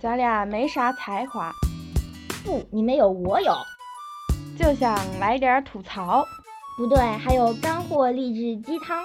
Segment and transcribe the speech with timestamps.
[0.00, 1.52] 咱俩没啥才华，
[2.44, 3.52] 不，你没有，我有。
[4.56, 6.24] 就想来点吐槽。
[6.76, 9.04] 不对，还有干货励志鸡汤。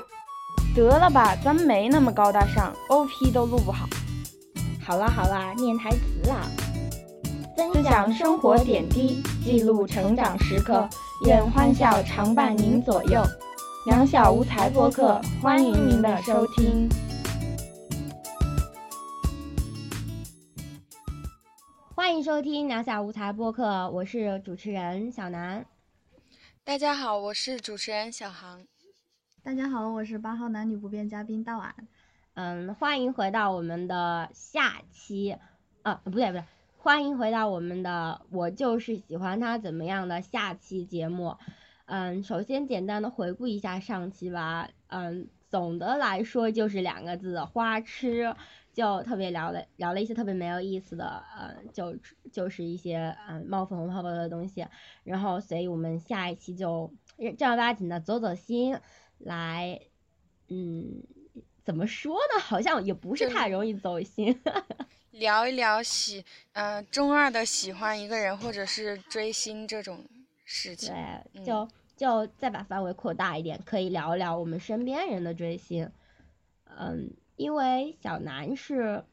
[0.75, 3.87] 得了吧，咱没那么高大上，OP 都录不好。
[4.85, 6.45] 好啦好啦，念台词啦。
[7.57, 10.87] 分享生活点滴，记录成长时刻，
[11.25, 13.23] 愿欢笑常伴您左右。
[13.87, 16.87] 两小无才播客，欢迎您的收听。
[22.03, 25.65] 欢迎收听两小无才播客，我是主持人小南。
[26.61, 28.61] 大家好，我是主持人小航。
[29.41, 31.73] 大家好，我是八号男女不变嘉宾大碗。
[32.33, 35.37] 嗯，欢迎回到我们的下期，
[35.83, 36.43] 啊，不对不对，
[36.75, 41.37] 欢迎回到我们的我就是喜欢他怎么样的下期节目。
[41.85, 44.69] 嗯，首先简单的回顾一下上期吧。
[44.87, 48.35] 嗯，总的来说就是两个字，花痴。
[48.73, 51.95] 就特别聊了聊了一些特别没有意思的，呃，就
[52.31, 54.65] 就是一些嗯冒粉红泡泡的东西。
[55.03, 56.91] 然后，所以我们下一期就
[57.37, 58.75] 正儿八经的走走心，
[59.19, 59.79] 来，
[60.49, 61.03] 嗯，
[61.63, 62.41] 怎么说呢？
[62.41, 64.41] 好像也不是太容易走心。
[65.11, 70.03] 聊一聊喜，呃，中二的喜欢一个人或者是追星这种
[70.45, 70.91] 事情。
[71.33, 75.91] 对，就就再把范围扩大一点，可以聊一聊我们身边人的追星。
[76.65, 77.13] 嗯。
[77.35, 79.05] 因为小南是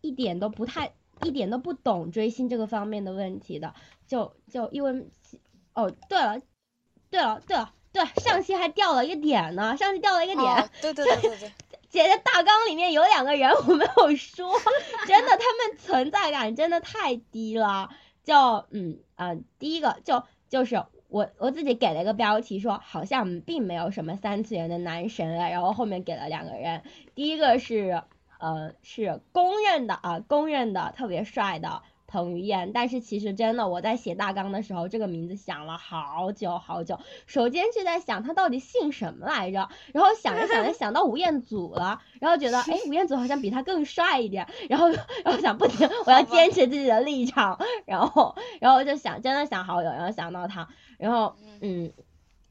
[0.00, 3.74] 一点都不太一点都不懂追星这个方面的问题的，
[4.06, 5.08] 就就因为
[5.74, 6.40] 哦对了
[7.10, 11.52] 对了对了对上期还掉了一个点呢，上期掉了一个点，对对对对对，
[11.90, 14.52] 姐姐大纲里面有两个人我没有说，
[15.06, 17.90] 真的他们存在感真的太低了，
[18.24, 18.34] 就
[18.70, 20.84] 嗯嗯第一个就就是。
[21.10, 26.82] 我我自己给了一个标题，说好像并没有什么三次元的男神啊，然后后面给了两个人，
[27.14, 28.02] 第一个是
[28.38, 31.82] 呃是公认的啊公认的特别帅的。
[32.12, 36.98] 彭于晏，但是其实真的，我在写大纲的时候，这个名字想了好久好久。
[37.26, 50.68] 首先是在想他到底姓什么来着，然后想着想着想到吴彦祖了，然后觉得 哎，吴彦祖好像比他更帅一点，然后然后想不停，我要坚持自己的立场，然后然后就想真的想好久，然后想到他，
[51.00, 51.92] 然后嗯，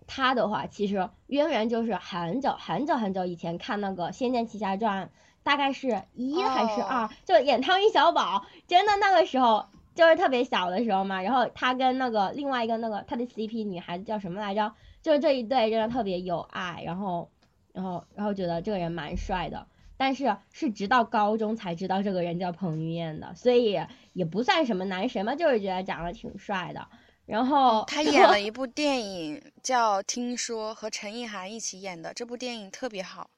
[0.08, 5.06] 他的话其实渊源就是很久很久很久以前看那个《仙剑奇侠传》。
[5.42, 9.66] 大概是一还是二，就演汤圆小宝，真的那个时候
[9.96, 11.22] 就是特别小的时候嘛。
[11.24, 14.74] 然后他跟那个另外一个那个他的 CP 女孩子叫什么来着？
[15.02, 16.84] 就是这一对真的特别有爱。
[16.86, 17.32] 然后，
[17.72, 19.66] 然后，然后觉得这个人蛮帅的。
[19.98, 23.80] 但是是直到高中才知道这个人叫彭于晏的，所以
[24.14, 26.90] 也不算什么男神嘛，就是觉得长得挺帅的。
[27.30, 33.30] 然后他演了一部电影叫《听说》，和陈意涵一起演的，这部电影特别好。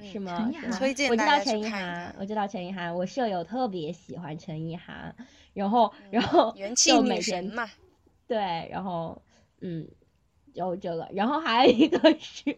[0.00, 0.48] 是吗？
[0.78, 5.14] 推荐我知道陈意涵，我知道陈意涵，我舍友特别喜欢陈意涵，
[5.52, 7.68] 然后然后元气女神嘛，
[8.28, 8.38] 对，
[8.70, 9.20] 然后
[9.60, 9.86] 嗯，
[10.54, 12.56] 就这个，然后还有一个是，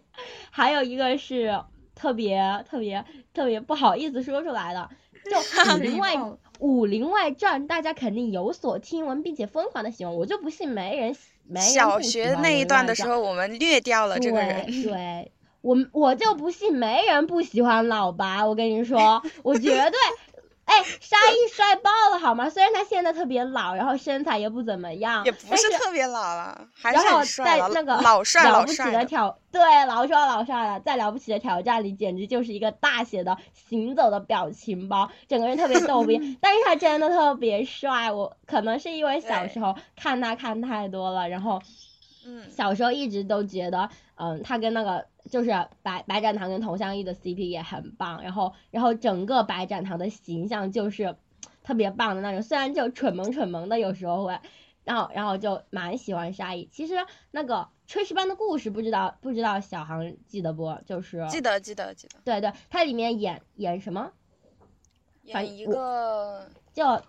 [0.50, 3.02] 还有一个是特别特别
[3.32, 4.90] 特别不好意思说出来的，
[5.30, 5.36] 就
[5.76, 6.14] 《武林外
[6.58, 15.30] 武林外传》，大家肯定有所听闻，并且疯狂的喜欢，我就不信没人没人小学那一段的时候，我们略掉了这个人，对。
[15.60, 20.33] 我我就不信没人不喜欢老白，我跟你说， 我绝对，
[20.64, 22.48] 哎，沙溢帅爆了好吗？
[22.48, 41.60] 虽然他现在特别老，然后身材也不怎么样，也不是特别老了，然后在那个老帅了不起的挑，对，老帅老帅的，在了不起的挑战里，简直就是一个大写的行走的表情包，整个人特别逗逼， 但是他真的特别帅，我可能是因为小时候看他看太多了，然后，
[42.24, 45.06] 嗯，小时候一直都觉得，嗯，他跟那个。
[45.30, 45.50] 就是
[45.82, 51.16] 白白展堂跟佟湘玉的 CP 也很棒，然后然后整个白展堂的形象就是
[51.62, 54.38] 特别棒的那种，虽然就蠢萌蠢萌的有时候会，
[54.84, 56.68] 然后然后就蛮喜欢沙溢。
[56.70, 56.92] 其实
[57.30, 60.76] 那个炊事班的故事不知道不知道小航记得不？
[60.84, 62.18] 就是记得记得记得。
[62.22, 64.12] 对对，他里面演演什么？
[65.22, 67.00] 演一个叫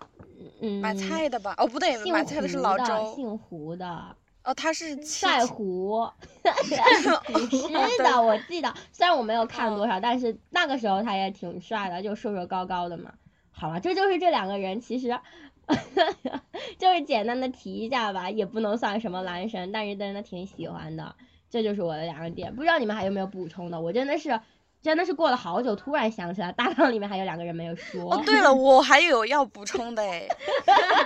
[0.62, 1.54] 嗯买菜的吧？
[1.58, 4.16] 哦不对，买菜的是老周，姓胡的。
[4.46, 6.08] 哦，他是帅胡，
[6.64, 13.12] 是的，我记得，虽然我没有看多少，但是那个时候他也挺帅的，就瘦瘦高高的嘛。
[13.50, 15.18] 好了，这就是这两个人，其实
[16.78, 21.16] 就是简单的提一下吧，也不能算什么男神，但是真的挺喜欢的。
[21.50, 23.80] 这就是我的两个点，不知道你们还有没有补充的？
[23.80, 24.40] 我真的是，
[24.80, 28.14] 真的是过了好久，突然想起来，大纲里面还有两个人没有说。
[28.14, 30.28] 哦，对了，我还有要补充的哎，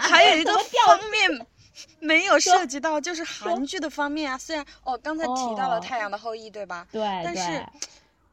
[0.01, 1.47] 还有一个方面。
[2.01, 6.87] 没有涉及到就是韩剧的方面啊，虽然哦刚才提到了《太阳的后裔》，对吧？
[6.93, 7.01] 对。
[7.25, 7.65] 但是，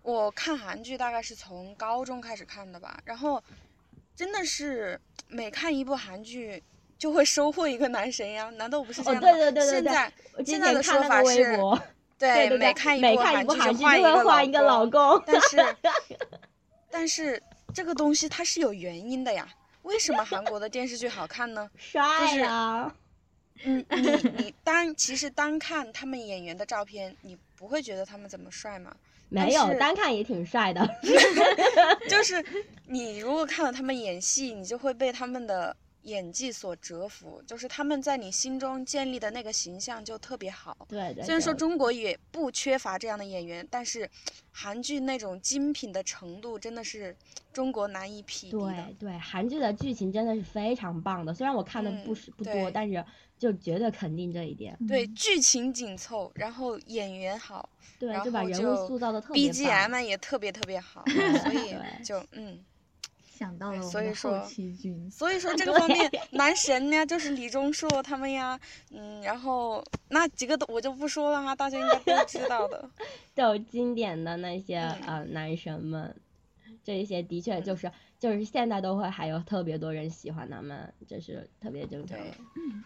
[0.02, 3.42] 我看韩剧大概是从高中开始看的吧，然后，
[4.16, 6.62] 真的是每看一部韩剧
[6.98, 8.50] 就会收获一个男神呀？
[8.58, 9.34] 难道不是这哦，样的吗？
[9.38, 10.14] 对对对对对现在，
[10.46, 11.58] 现在的说法是
[12.18, 15.76] 对对每对，每看一部韩剧剧就会换一个个老公，但是，
[16.90, 17.42] 但是
[17.74, 19.48] 这个东西它是有原因的呀。
[19.84, 21.70] 为什么韩国的电视剧好看呢？
[21.78, 22.92] 帅是啊！
[23.64, 28.96] 嗯，你你单其实单看他们演员的照片，你不会觉得他们怎么帅吗？
[29.30, 30.88] 没有，单看也挺帅的。
[32.10, 32.44] 就是
[32.86, 40.78] 你如果看了他们演戏，你就会被他们的演技所折服，就是他们在你心中建立的那个形象就特别好。
[40.88, 44.10] 对对，虽然说中国也不缺乏这样的演员，但是
[44.54, 47.14] 韩剧那种精品的程度真的是
[47.52, 48.60] 中国难以匹敌的。
[48.60, 53.04] 对对，韩剧的剧情真的是非常棒的，虽然我看的不嗯是不多，但是
[53.38, 54.78] 就绝对肯定这一点。
[54.88, 57.70] 对，嗯剧情紧凑，然后演员好
[58.00, 59.54] 对，然就把人物后就塑造的特别棒。
[59.54, 62.64] ，BGM 也特别特别好， 对所以就嗯，
[63.26, 64.48] 想到了我们的所以说
[65.12, 68.60] 所以说这个方面男神呢，就是李钟硕他们呀，
[68.92, 72.90] 嗯，然后那几个都我就不说了哈，大家应该都知道的。
[73.36, 76.16] 就经典的那些嗯呃男神们，
[76.84, 82.26] 这一些的确就是就是现在都会还有特别多人喜欢他们，这是特别正常的。
[82.56, 82.84] 嗯，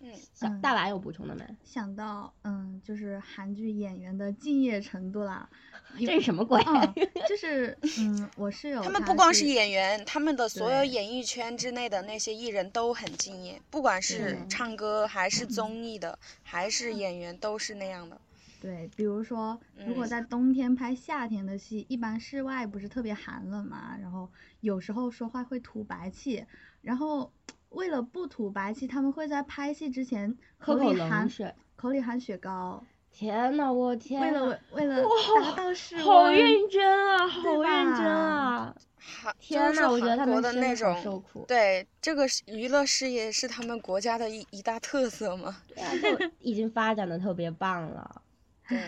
[0.00, 1.44] 嗯小大娃有补充的没？
[1.62, 5.48] 想到嗯，就是韩剧演员的敬业程度啦。
[5.98, 6.62] 这是什么鬼？
[6.66, 6.94] 嗯，
[7.28, 18.20] 就是嗯，我室友他们不光是是演员，他们的所有演艺圈之内的那些艺人都很敬业，不管是唱歌还是综艺的，还是演员，都是那样的。
[18.60, 24.30] 对，比如说，如果嗯在冬天拍夏天的戏，一般室外不是特别寒冷嘛，然后
[24.60, 26.44] 有时候说话会吐白气，
[26.82, 27.32] 然后
[27.70, 31.54] 为了不吐白气，他们会在拍戏之前喝里含冷水。
[31.76, 34.20] 口里含雪糕，天呐，我天！
[34.20, 35.02] 为了为了
[35.42, 36.30] 达到室好。
[36.30, 38.76] 认真啊，好认真啊！
[38.98, 41.44] 韩天呐，我觉得他韩国们的的那好受种，苦。
[41.48, 45.56] 对这个是娱乐事业是他们国家的一一大特色嘛。
[45.68, 48.22] 对啊，就 已经发展的特别棒了。
[48.68, 48.78] 对，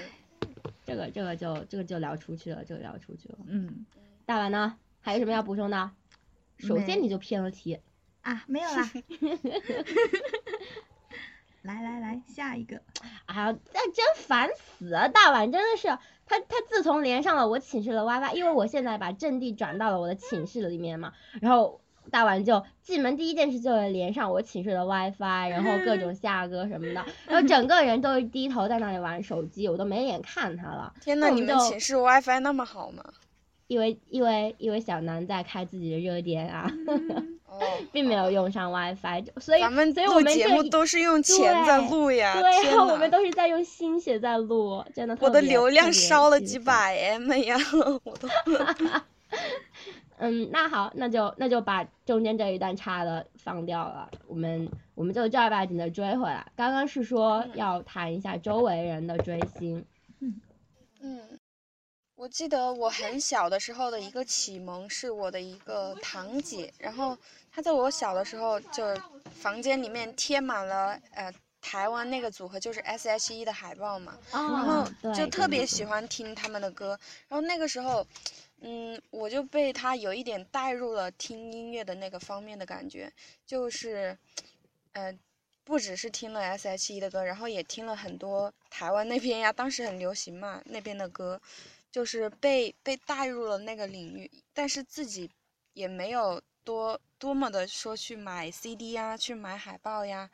[0.84, 3.38] 这个这个就这个就聊出去了，这个聊出去了。
[3.46, 3.86] 嗯
[4.26, 4.76] 大碗呢？
[5.00, 5.90] 还有什么要补充的？
[6.58, 7.80] 首先你就偏了题，
[8.22, 8.90] 啊，没有啦。
[11.62, 12.80] 来来来，下一个。
[13.26, 15.08] 哎呀，那真烦死了！
[15.08, 15.86] 大碗真的是
[16.26, 21.80] 他，他自从连上了我寝室的 WiFi，因为我现在把阵地转到了我的寝室里面嘛，然后
[22.10, 30.92] 大碗就进门第一件事就是连上我寝室的 WiFi，然后各种下歌什么的，然后整个人都是低头在那里玩手机，我都没脸看他了。
[31.00, 33.04] 天呐，你们寝室 WiFi 那么好吗？
[33.72, 36.70] 因为因为因为小南在开自己的热点啊，
[37.46, 37.58] 哦，
[37.90, 47.56] 并没有用上 WiFi，所以咱们所以我录节目都是用钱在录呀，对天呀，我们都是在用心血在录，真的我的流量烧了几百 M 呀，
[48.04, 48.28] 我都
[50.18, 56.46] 嗯，那好，那就那就把中间这一段差的放掉了，我们我们就正儿八经的追回来。
[56.54, 57.50] 刚刚是说嗯。
[57.54, 59.82] 要谈一下周围人的追星，
[61.00, 61.22] 嗯，
[62.22, 67.18] 我记得我很小的时候的一个启蒙是我的一个堂姐，然后
[67.50, 68.96] 她在我小的时候就
[69.40, 76.96] 房间里面贴满了呃台湾那个组合就是 S.H.E 的海报嘛，然后就特别喜欢听他们的歌，
[77.26, 78.06] 然后那个时候，
[78.60, 83.12] 嗯，我就被他有一点带入了听音乐的那个方面的感觉，
[83.44, 84.16] 就是，
[84.92, 85.12] 呃，
[85.64, 91.40] 不只是听了 S.H.E 的歌，然后也听了很多台湾那边呀，当时很流行嘛那边的歌，
[91.92, 95.30] 就是被被带入了那个领域，但是自己
[95.74, 100.30] 也没有多多么的说去买 CD 呀，去买海报呀，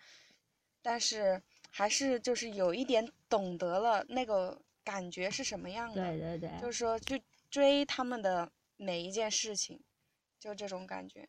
[0.80, 9.80] 但是还是就是有一点懂得了那个感觉是什么样的，对对对，就是说去追他们的每一件事情，
[10.38, 11.28] 就这种感觉。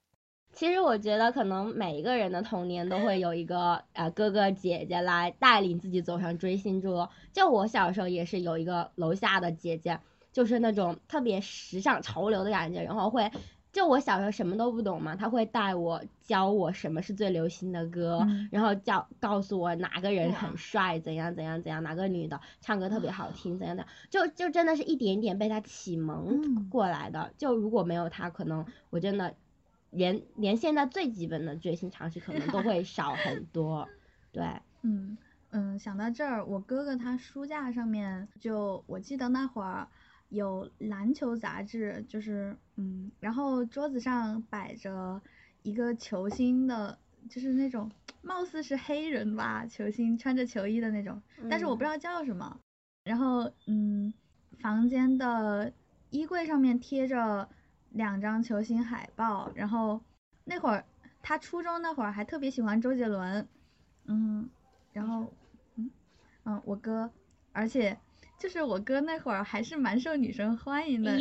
[0.51, 7.07] 其实我觉得，可能每一个人的童年都会有一个呃哥哥姐姐来带领自己走上追星之路。
[7.31, 9.99] 就我小时候也是有一个楼下的姐姐，
[10.39, 13.29] 就是那种特别时尚潮流的感觉，然后会，
[13.73, 27.33] 就我小时候什么都不懂嘛，他会带我教我什么是最流行的歌，嗯然后教告诉我哪个人很帅，怎样怎样怎样，哪个女的唱歌特别好听，怎样怎样，就就真的是一点点被他启蒙嗯过来的。
[27.37, 29.35] 就如果没有他，可能我真的
[29.89, 33.89] 连连现在最基本的追星常识可能都会 少很多。
[34.31, 34.45] 对，
[34.83, 35.17] 嗯
[35.51, 39.87] 嗯，想到这儿，我哥哥他书架上面就我记得那会儿
[40.29, 45.21] 有篮球杂志，就是嗯，然后桌子上摆着
[45.63, 46.97] 一个球星的，
[47.29, 52.59] 就是那种貌似是黑人吧，球星穿着球衣的那种，但是我不知道叫什么。
[53.03, 54.13] 然后嗯，
[54.59, 55.73] 房间的
[56.11, 57.49] 衣柜上面贴着
[57.91, 59.99] 两张球星海报，然后
[60.43, 60.85] 那会儿
[61.21, 63.47] 他初中那会儿还特别喜欢周杰伦，
[64.05, 64.47] 嗯，
[64.93, 65.33] 然后
[65.75, 65.89] 嗯
[66.43, 67.11] 嗯我哥，
[67.51, 67.97] 而且
[68.39, 71.17] 就是我哥那会儿还是蛮受女生欢迎的，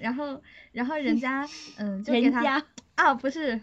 [0.00, 0.42] 然后
[0.72, 2.62] 然后人 家嗯就给他
[2.94, 3.58] 啊不是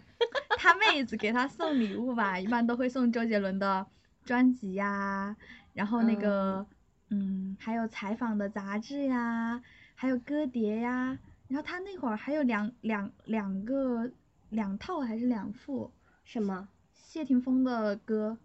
[0.58, 3.86] 他妹子给他送礼物吧，一般都会送周杰伦的
[4.24, 5.36] 专辑呀，
[5.72, 6.66] 然后那个
[7.10, 9.62] 嗯还有采访的杂志呀，
[9.94, 11.18] 还有歌碟呀，
[11.48, 14.10] 然后他那会儿还有两两两个
[14.48, 15.92] 两套还是两副
[16.24, 18.36] 什么谢霆锋的歌，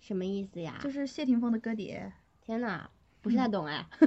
[0.00, 0.78] 什么意思呀？
[0.82, 2.12] 就是谢霆锋的歌碟。
[2.40, 2.88] 天呐，
[3.24, 4.06] 不是太懂哎，这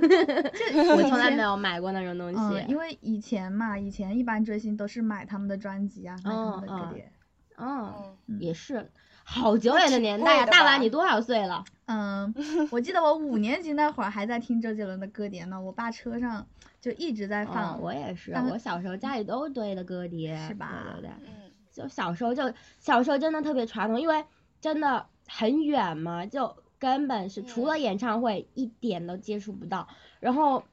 [0.96, 2.38] 我从来没有买过那种东西。
[2.40, 7.12] 嗯，因为以前嘛，以前一般追星都是买他们的专辑啊，买他们的嗯嗯歌碟。
[7.58, 8.92] 哦，嗯也是，
[9.24, 10.44] 好久远的年代呀！
[10.44, 11.66] 贵的大娃，你多少岁了？
[11.86, 12.32] 嗯，
[12.70, 16.46] 我记得我五年级那会儿还在听周杰伦的歌碟呢，我爸车上
[16.80, 17.74] 就一直在放。
[17.74, 24.24] 哦，我也是，当我小时候家里都堆的歌碟，是吧对对对，嗯，就小时候就小时候真的特别传统，因为
[24.62, 29.88] 真的很远嘛，就根本是除了嗯演唱会一点都接触不到，
[30.20, 30.64] 然后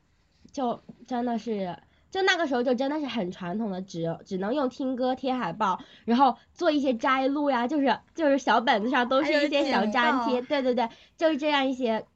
[0.53, 1.79] 就真的是。
[2.11, 12.07] 就那个时候就真的是很传统的，只只能用听歌贴海报，然后做一些摘录呀，就是就是小本子上都是一些小粘贴，对对对，就是这样一些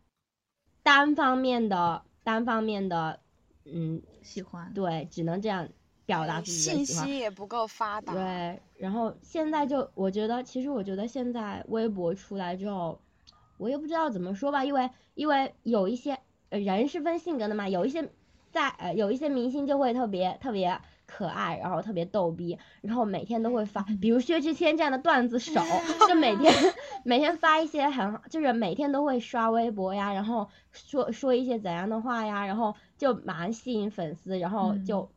[0.85, 3.19] 单方面的单方面的，
[3.65, 4.73] 嗯，喜欢。
[4.73, 5.69] 对，只能这样
[6.07, 7.05] 表达嗯自己的信喜欢。
[7.09, 8.13] 息也不够发达。
[8.13, 13.01] 对，然后现在就我觉得，其实我觉得现在微博出来之后，
[13.59, 18.09] 我也不知道怎么说吧，因为因为有一些呃人是分性格的嘛，有一些
[18.51, 25.61] 在呃有一些明星就会特别特别可爱，然后特别逗逼，然后每天都会发，比如薛之谦这样的段子手，
[26.09, 26.53] 就每天
[27.05, 35.09] 每天发一些很，就是每天都会刷微博呀，然后说说一些怎样的话呀，然后就蛮吸引粉丝，然后嗯。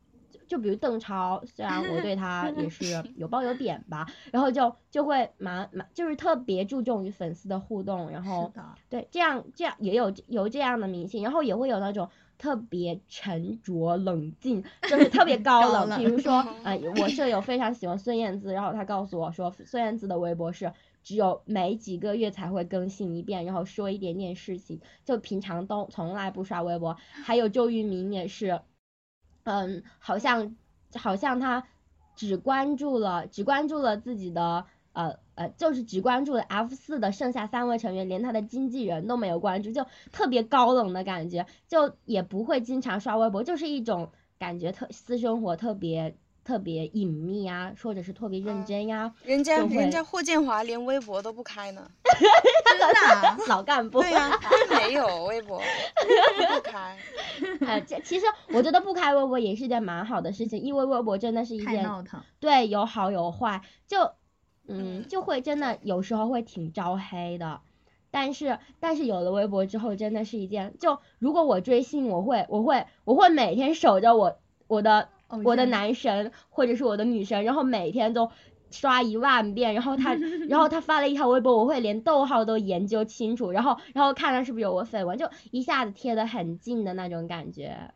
[0.52, 0.62] 就。
[0.62, 8.52] 比如邓超，虽然我对他 也是有褒有贬吧，然后就就会蛮蛮就是特别注重于粉丝的互动，然后，
[8.88, 15.98] 对这样这样也有有这样的明星，然后也会有那种特别沉着冷静，就是特别高高冷。
[15.98, 26.96] 比如说， 呃，我舍友非常喜欢孙燕姿，然后他告诉我说，孙燕姿的微博是只有每几个月才会更新一遍，然后说一点点事情，就平常都从来不刷微博。
[27.24, 28.62] 还有周渝民也是，
[29.44, 30.56] 嗯，好像
[30.96, 31.64] 好像他
[32.16, 51.90] 只关注了只关注了自己的呃呃，就是只关注了 F 四的剩下三位成员，连他的经纪人都没有关注，就特别高冷的感觉，就也不会经常刷微博，就是一种感觉特私生活特别特别隐秘呀，或者是特别认嗯真呀，人家人家霍建华连微博都不开呢。
[52.66, 54.02] 真的啊老干部。
[54.02, 56.98] 对呀、他没有微博，不开。
[57.66, 62.22] 呃，这其实我觉得不开微博也是件蛮好的事情，因为微博真的是一件太闹腾。
[62.40, 64.04] 对，有好有坏，就
[64.68, 67.62] 嗯嗯就会真的有时候会挺招黑的。
[68.10, 78.30] 但是但是有了微博之后，真的是一件就如果我追星，我会我会我会每天守着我我的偶我的男神或者是我的女神，然后每天都
[78.70, 80.14] 刷一万遍，然后他
[80.48, 87.92] 然后他发了一条微博，我会连逗号都研究清楚，然后然后看他是不是有我绯闻，就一下子贴得很近的那种感觉。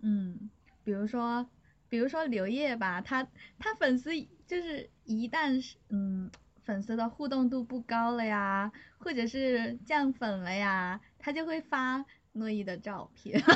[0.00, 0.50] 嗯，
[0.82, 1.46] 比如说，
[1.88, 3.26] 比如说刘烨吧，他
[3.58, 4.10] 他粉丝
[4.46, 6.30] 就是一旦是嗯
[6.64, 13.48] 粉丝的互动度不高了呀，或者是降粉了呀，他就会发诺伊的照片， 哦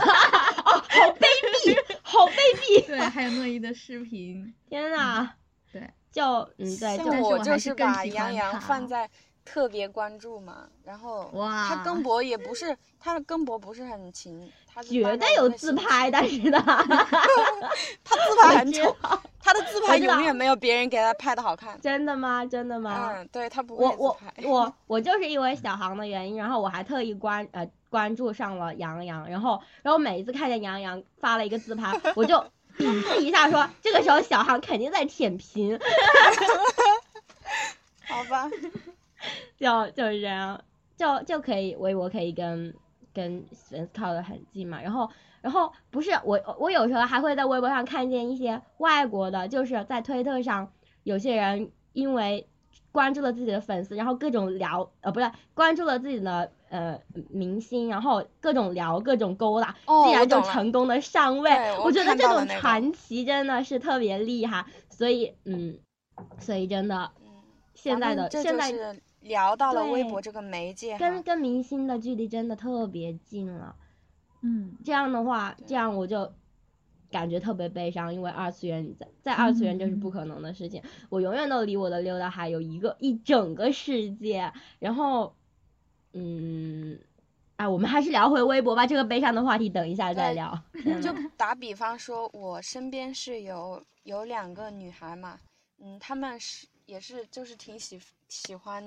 [0.65, 1.27] 好卑
[1.65, 2.87] 鄙，好卑鄙！
[2.87, 5.31] 对，还有诺伊的视频，天呐，
[5.73, 9.09] 对，叫嗯对，像我就是把杨洋放在
[9.45, 11.69] 特别关注嘛，然后哇。
[11.69, 14.51] 他更博也不是他的更博不是很勤，
[14.83, 16.59] 绝对有自拍，期但是呢，
[18.05, 18.97] 他自 拍很丑，
[19.43, 21.81] 他的自拍永远没有别人给他拍的好看。
[21.81, 22.45] 真的吗？
[22.47, 23.13] 真的吗？
[23.17, 24.49] 嗯，对他不会我我自拍。
[24.49, 32.35] 我我就是因为小航的原因，然后我还特意关呃关注上了杨洋，然后然后每一次看见杨洋发了一个自拍，我就
[32.77, 35.79] 鄙视一下说，这个时候小航肯定在舔屏，
[38.07, 38.49] 好吧，
[39.59, 40.61] 就就是这样，
[40.97, 42.75] 就就可以微博可以跟
[43.15, 45.09] 跟粉丝靠得很近嘛，然后
[45.41, 50.73] 然后不是我我有时候还会在微博上看见一些外国的，就是在推特上
[51.05, 52.49] 有些人因为
[52.91, 57.01] 关注了自己的粉丝，然后各种聊呃不是关注了自己的呃
[57.31, 65.79] 明星，然后各种聊各种勾搭，哦竟然就成功的上位，对我觉得这种传奇真的是特别厉害，所以嗯，
[66.41, 67.29] 所以真的嗯，
[67.75, 73.77] 现在的现在就是聊到了微博这个媒介跟跟明星的距离真的特别近了。
[74.43, 76.33] 嗯，这样的话，这样我就
[77.11, 80.83] 感觉特别悲伤，因为二次元在在二次元就是不嗯可能的事情。
[81.09, 84.53] 我永远都离我的溜达海有一个一整个世界。
[84.79, 85.35] 然后，
[86.13, 86.99] 嗯，
[87.57, 90.57] 哎，我们还是聊回微博吧，这个悲伤的话题等一下再聊。
[91.03, 95.39] 就打比方说，我身边是有有两个女孩嘛，
[95.79, 98.83] 嗯，她们是也是就是挺喜喜欢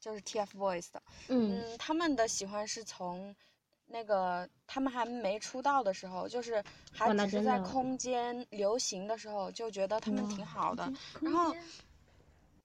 [0.00, 1.60] 就是 TFBOYS 的，嗯。
[1.60, 3.34] 嗯，她们的喜欢是从
[3.86, 11.54] 那个他们还没出道的时候，就是还只是在空间流行的时候，就觉得他们挺好的，然后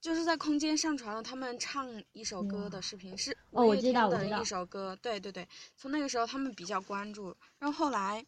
[0.00, 2.68] 就是在空间上传了他们唱一首歌。
[2.70, 8.24] 的视频，是哦我知五月天的一首歌，对对对，从那个时候他们比较关注，然后后来，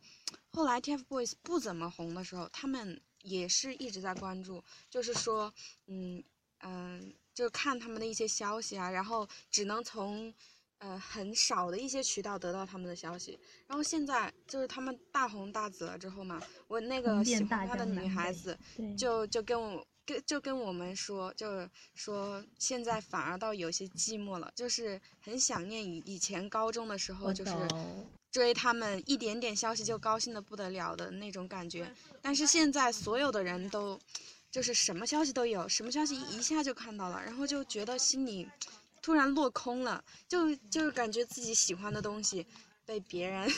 [0.53, 5.53] 后来 TFBOYS 不怎么红的时候，他们也是一直在关注，就是说，
[5.87, 6.23] 嗯
[6.61, 10.35] 嗯、就看他们的一些消息啊，然后只能从。
[10.81, 27.53] 呃，很少的一些渠道得到他们的消息，然后现在就是他们大红大紫了之后嘛，我那个喜欢他的女孩子，对，就就跟我跟就跟我们说，就是说现在反而倒有些寂寞了，就是很想念以以前高中的时候，就是。
[28.31, 31.91] 追他们一点点消息就高兴的不得了的那种感觉。
[32.21, 33.99] 但是现在所有的人都
[34.51, 38.49] 就是什么消息都有，什么消息一下就看到了，然后就觉得心里
[39.03, 42.47] 突然落空了，就就是感觉自己喜欢的东西
[42.87, 43.49] 被别人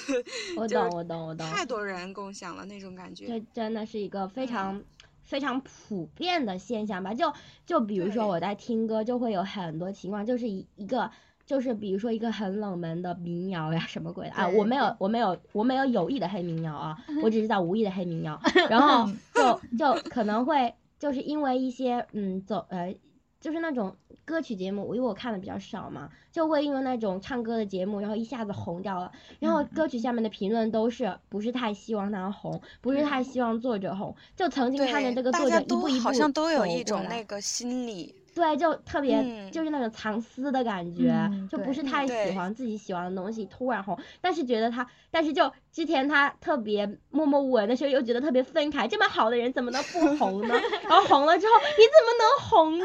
[0.57, 1.47] 我 懂，我懂，我懂。
[1.49, 3.27] 太多人共享了那种感觉。
[3.27, 4.83] 这真的是一个非嗯常、
[5.23, 7.15] 非常普遍的现象吧？
[7.15, 7.33] 就
[7.65, 11.11] 就比如说我在听歌，就会有很多情况，就是一一个。
[11.47, 14.47] 就是比如说一个很冷门的民谣呀，什么鬼的啊？
[14.51, 18.41] 我没有，我没有，我没有有意的黑民谣啊， 我只是在无意的黑民谣。
[18.71, 22.95] 然后就就可能会就是因为一些嗯走呃，
[23.41, 29.11] 就是那种歌曲节目，因为我看的比较少嘛，就会因为那种唱歌的节目，然后一下子红掉了。
[29.39, 50.55] 然后嗯歌曲下面的评论都是不是太希望他红，不是太希望作者红，就曾经看着，这个作者一步一步都好像都有走一种那个心理，对，就特别、嗯就是那种藏私的感觉，嗯就不是太喜欢自己喜欢的东西突然红，但是觉得他，但是就之前他特别默默无闻的时候，又觉得特别愤慨，这么好的人怎么能不红呢？
[50.89, 52.85] 然后红了之后，你怎么能红呢？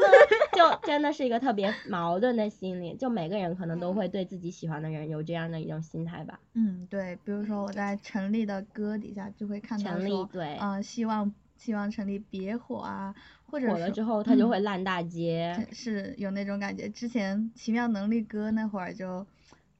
[0.52, 6.40] 就 真的是一个特别矛盾的心理，就每个人可能都会对自己喜欢的人有这样的一种心态吧。
[6.54, 13.14] 嗯，对，比如说我在陈粒的歌底下就会看到陈粒说，对嗯、希望希望陈粒别火啊，
[13.46, 15.68] 或者是火了之后，他就嗯会烂大街。
[15.72, 16.88] 是有那种感觉。
[16.88, 19.26] 之前《奇妙能力歌》那会儿就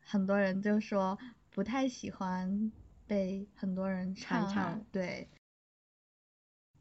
[0.01, 1.19] 很多人就说
[1.51, 2.71] 不太喜欢
[3.07, 5.29] 被很多人唱啊，唱对，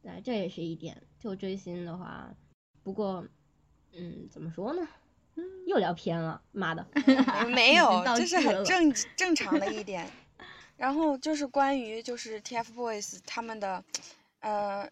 [0.02, 1.02] 对，这也是一点。
[1.19, 2.32] 就追星的话，
[2.84, 3.26] 不过，
[3.93, 4.88] 嗯，怎么说呢？
[5.65, 6.88] 又聊偏了，妈的。
[7.54, 10.08] 没有，到这是很正正常的一点。
[10.78, 13.84] 然后就是关于就是 TFBOYS 他们的，
[14.41, 14.88] 呃，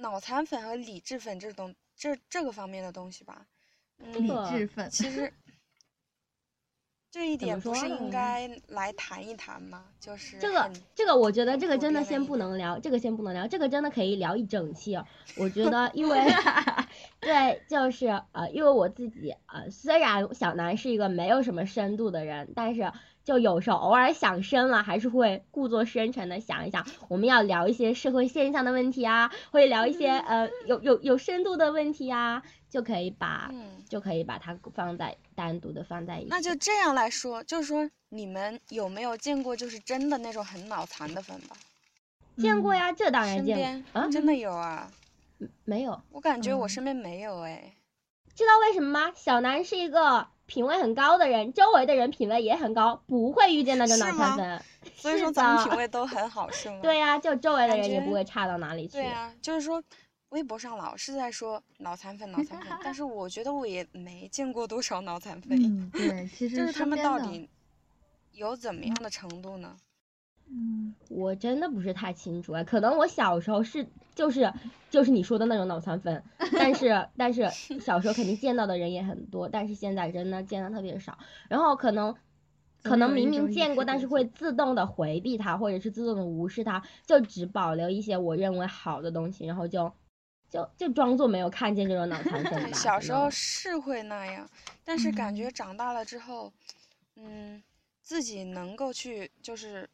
[0.00, 3.46] 脑残粉和理智粉这种这这个方面的东西吧。
[3.98, 4.88] 理嗯，智粉。
[4.90, 5.32] 其实
[7.10, 9.84] 这一点不是说应该来谈一谈吗？
[9.98, 15.04] 就是这个这个，我觉得这个真的先不能聊，这个先不能聊，这个真的可以聊一整期哦。
[15.36, 16.18] 我觉 得，因为
[17.20, 22.92] 对，就是呃，因为我自己呃，虽然小南是一个没有什么深度的人，但是
[23.30, 36.26] 就有时候偶尔想深了，还是会故作深沉的想一想，我们要聊一些社会现象的问题啊，或者聊一些呃有有有深度的问题啊，就可以把嗯，就可以把它放在单独的放在一起。
[36.28, 41.56] 那就这样来说，就是说你们有没有见过就是真的那种很脑残的粉吧？
[42.34, 44.90] 嗯见过呀，这当然见过啊，真的有啊，
[45.64, 46.02] 没有。
[46.10, 47.76] 我感觉我嗯身边没有哎。
[48.34, 49.12] 知道为什么吗？
[49.14, 54.62] 小南是一个品味很高的人，周围的人品味也很高，不会遇见那种脑残粉。
[54.96, 56.80] 所以说咱们品味都很好，是 吗？
[56.82, 58.94] 对呀、就周围的人也不会差到哪里去。
[58.94, 59.80] 对啊，就是说，
[60.30, 67.48] 微博上老是在说脑残粉、脑残粉，但是我觉得我也没见过多少脑残粉，嗯， 对，其实就是他们到底
[68.32, 69.76] 有怎么样的程度呢？
[69.76, 69.80] 嗯，
[71.08, 74.52] 我真的不是太清楚哎，可能我小时候是就是
[74.90, 77.48] 就是你说的那种脑残粉， 但是但是
[77.80, 82.14] 小时候肯定见到的人也很多，但是现在真的见的特别少，然后可能。
[82.82, 89.92] 可能明明见过，但是会自动的回避它，或者是自动的无视它，就只保留一些我认为好的东西，然后就
[90.48, 92.78] 就就装作没有看见这种脑残粉 吧。
[92.78, 94.48] 小时候是会那样，
[94.82, 96.50] 但是感觉嗯长大了之后，
[97.16, 97.62] 嗯，
[98.00, 99.86] 自己能够去就是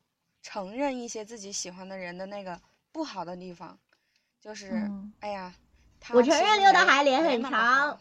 [0.48, 2.56] 承认一些自己喜欢的人的那个
[2.92, 3.76] 不好的地方，
[4.40, 5.52] 就是、嗯哎呀，
[5.98, 7.98] 他我承认刘德没华脸很长。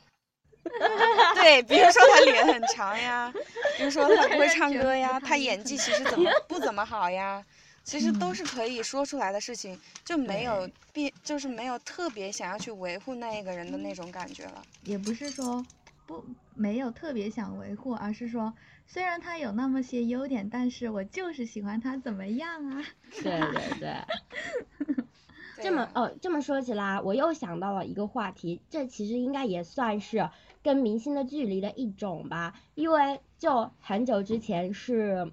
[1.34, 3.34] 对，比如说他脸很长呀，
[3.78, 7.44] 比如说他不会唱歌呀，他演技其实怎么不怎么好呀，
[7.84, 14.64] 其实都嗯是可以说出来的事情，就没有必就是没有特别想要去维护那一个人的那种感觉了。
[14.84, 15.66] 也不是说
[16.06, 18.54] 不没有特别想维护，而是说
[18.88, 22.84] 虽然他有那么些优点，但是我就是喜欢他怎么样啊？
[23.22, 23.96] 对对对。
[25.62, 30.30] 这么哦，这么说起来，我又想到了一个话题，这其实应该也算是
[30.62, 35.32] 跟明星的距离的一种吧，因为就很久之前是，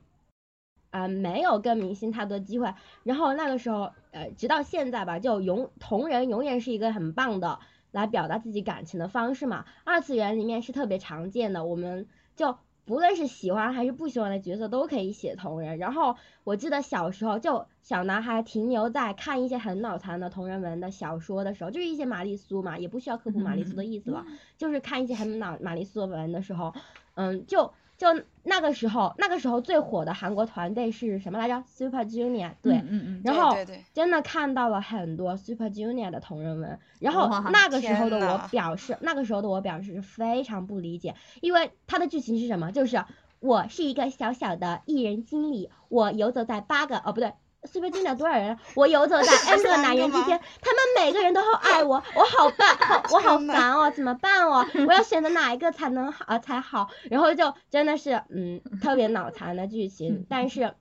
[0.90, 7.58] 呃，没有跟明星太多机会，然后那个时候，呃，直到现在吧，就永同人永远是一个很棒的
[7.90, 12.56] 来表达自己感情的方式嘛，二次元里面是特别常见的，我们就。
[12.84, 24.24] 不论是喜欢还是不喜欢的角色都可以写同人，然后我记得小时候就小男孩停留在看一些很脑残的同人文的小说的时候，就是一些玛丽苏嘛，也不需要科普玛丽苏的意思了，
[24.58, 26.74] 就是看一些很脑玛丽苏的文的时候，
[27.14, 33.54] 嗯，就就那个时候那个时候最火的韩国团队是什么来着？Super Junior，对，嗯嗯嗯，然后
[33.94, 42.72] 真的看到了很多 Super Junior 的同人文，然后那个时候的我表示，那个时候的我表示是非常不理解，因为它的剧情是什么？
[42.72, 43.04] 就是
[43.38, 47.32] 我是一个小小的艺人经理，我游走在八个哦不对。
[47.64, 48.58] Super Junior 多少人？
[48.74, 54.66] 我游走在 N 个男人之间，他们每个人都好爱我， 我好笨，好 我好烦哦，怎么办哦？
[54.86, 56.90] 我要选择哪一个才能好、呃、才好？
[57.10, 60.74] 然后就真的是嗯特别脑残的剧情，但是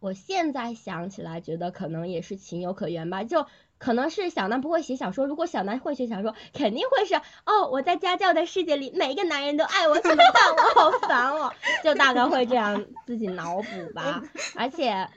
[0.00, 3.24] 我现在想起来，觉得可能也是情有可原吧。
[3.24, 3.46] 就
[3.78, 7.14] 可能是小南不会写小说，如果小南会写小说，肯定会是
[7.46, 10.54] 哦，我在家教的世界里，每一个男人都爱我，怎么办？
[10.74, 11.52] 我好烦哦，
[11.84, 14.22] 就大概会这样自己脑补吧。
[14.56, 15.08] 而且，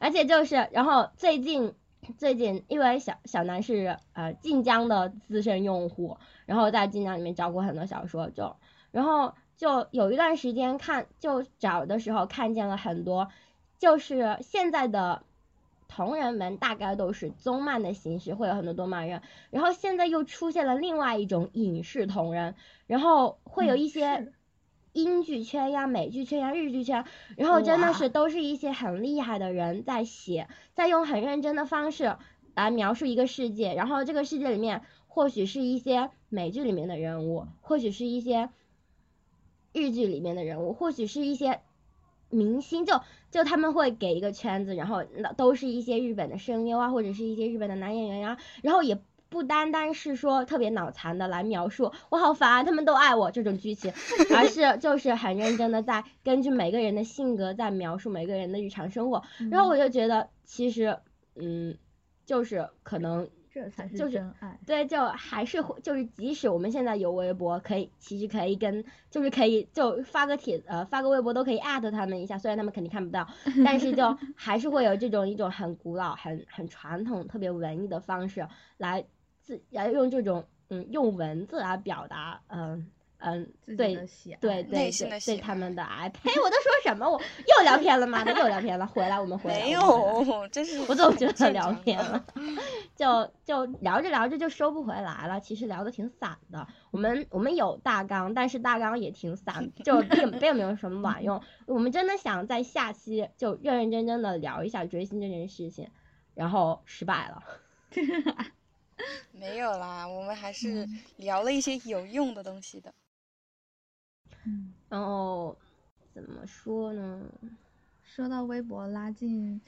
[0.00, 1.74] 而且就是，然后最近
[2.16, 8.56] 最近，因为小小南是呃晋江的资深用户，然后在晋江里面找过很多小说，就
[8.90, 13.28] 然后就有一段时间看就找的时候看见了很多，
[13.78, 15.22] 就是现在的
[15.88, 22.54] 同人文大概都是综漫的形式，会有很多动漫人，然后现在又出现了另外一种影视同人，
[22.86, 24.32] 然后会有嗯一些
[24.92, 27.04] 英剧圈呀、美剧圈呀、日剧圈，
[27.36, 32.16] 然后真的是都是一些很厉害的人在写，在用很认真的方式
[32.54, 38.50] 来描述一个世界，然后这个世界里面或许是一些美剧里面的人物，或许是一些
[39.72, 41.60] 日剧里面的人物，或许是一些
[42.30, 53.92] 明星，就就他们会给一个圈子，然后那都是一些日本的声优啊，或者是一些日本的男演员呀、然后也不单单是说特别脑残的来描述我好烦，他们都爱我这种剧情，
[54.34, 60.98] 而是就是很认真的在根据每个人的性格在描述每个人的日常生活，然后我就觉得其实
[61.34, 61.76] 嗯，
[62.24, 64.58] 就是可能这才是就是真爱。
[64.66, 73.26] 对，就还是会，就是即使我们现在有微博，可以其实可以跟，就是可以就发个帖呃发个微博都可以艾特他们一下，虽然他们肯定看不到，
[73.64, 79.04] 但是就还是会有这种一种很古老、很很传统、特别文艺的方式来
[79.42, 83.94] 自来用这种嗯用文字来表达嗯嗯对
[84.40, 86.08] 对对对对他们的爱。
[86.22, 87.08] 呸，我都说什么？
[87.10, 88.86] 我又聊偏了妈的，又聊偏了。
[88.86, 89.60] 回来，我们回来。
[89.60, 92.24] 没有，真是我总觉得正聊常的偏了，
[92.94, 95.40] 就就聊着聊着就收不回来了。
[95.40, 101.42] 其实聊的挺散的，我们我们有大纲，但是大纲也挺散，就并并没有什么卵用。
[101.66, 105.90] 我们真的想在下期就认认真真的聊一下追星这件事情，
[106.34, 107.42] 然后失败了。
[109.32, 112.92] 没有啦，我们还是嗯聊了一些有用的东西的。
[114.48, 115.54] 嗯，然后
[116.14, 117.20] 怎么说呢？
[118.02, 119.60] 说到微博拉近，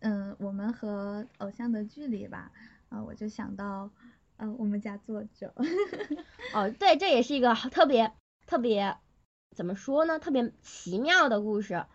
[0.00, 2.50] 嗯，我们和偶像的距离吧，
[2.88, 3.88] 啊、我就想到，
[4.36, 5.54] 呃，我们家作者，
[6.52, 8.12] 哦，对，这也是一个特别
[8.46, 8.96] 特别
[9.54, 10.18] 怎么说呢？
[10.18, 11.86] 特别奇妙的故事。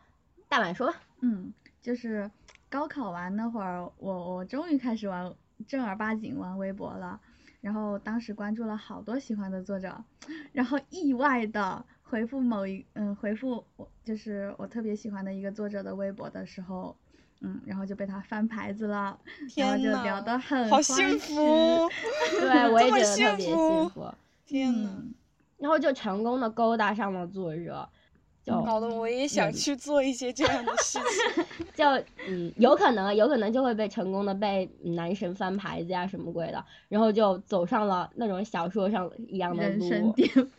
[0.47, 0.95] 大碗说吧。
[1.19, 2.31] 嗯，就是
[2.69, 5.35] 高考完那会儿，我我终于开始玩
[5.67, 7.19] 正儿八经玩微博了。
[7.61, 10.01] 然后当时关注了好多喜欢的作者，
[10.53, 16.95] 然后意外的回复某一嗯回复我就是我特别喜欢的一个作者的微博的时候，
[17.41, 19.17] 嗯，然后就被他翻牌子了，
[19.55, 21.35] 然后就聊得很欢好幸福！
[22.41, 24.13] 对， 我也觉得特别幸福福。
[24.45, 25.13] 天呐，嗯
[25.59, 27.87] 然后就成功的勾搭上了作者，
[28.43, 31.45] 就搞得我也想嗯去做一些这样的事情。
[31.75, 31.85] 就
[32.29, 40.49] 嗯，有可能，有可能就会被成功的被男神翻牌子呀什么鬼的，然后就走上了那种小说上一样的人生路，巅峰。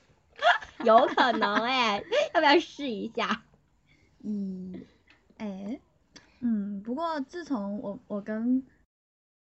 [0.84, 2.02] 有可能哎，
[2.34, 3.42] 要不要试一下？
[4.22, 4.84] 嗯，
[5.38, 5.78] 哎，
[6.40, 8.62] 嗯，不过自从我我跟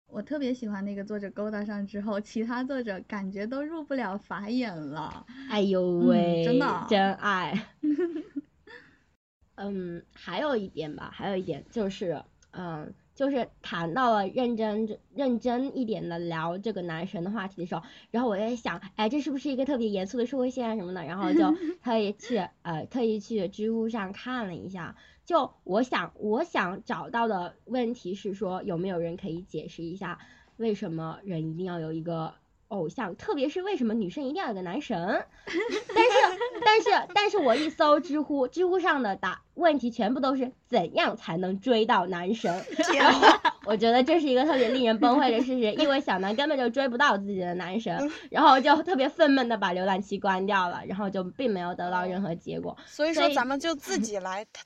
[0.08, 5.26] 我特别喜欢那个作者勾搭上之后，其他作者感觉都入不了法眼了。
[5.50, 7.68] 哎呦嗯喂，真的真爱。
[9.56, 21.04] 嗯，还有一点吧，还有一点就是，嗯，就是谈到了认真认真一点的聊这个男神的话题的时候，然后我在想，哎，这是不是一个特别严肃的社会现象什么的？
[21.04, 21.54] 然后就
[21.84, 30.18] 特意去呃特意去知乎上看了一下，就我想我想找到的问题是说，有没有人可以解释一下，
[30.56, 32.34] 为什么人一定要有一个
[32.70, 35.26] 偶像，特别是为什么女生一定要有个男神？
[35.46, 42.64] 但是但是但是我一搜知乎，知乎上的答问题全部都是怎样才能追到男神？
[42.98, 52.78] 然后我觉得这是一个特别令人崩溃的事实，因为小南根本就追不到自己的男神，然后就特别愤懑的把浏览器关掉了，然后就并没有得到任何结果。
[52.86, 54.66] 所以说咱们就自 己来探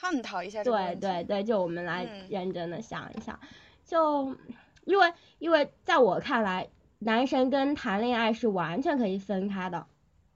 [0.00, 0.96] 探讨一下这个对。
[0.96, 3.40] 对对，就我们来嗯认真的想一想，
[3.86, 4.36] 就
[4.84, 6.68] 因为因为在我看来，
[7.04, 9.86] 男神跟谈恋爱是完全可以分开的。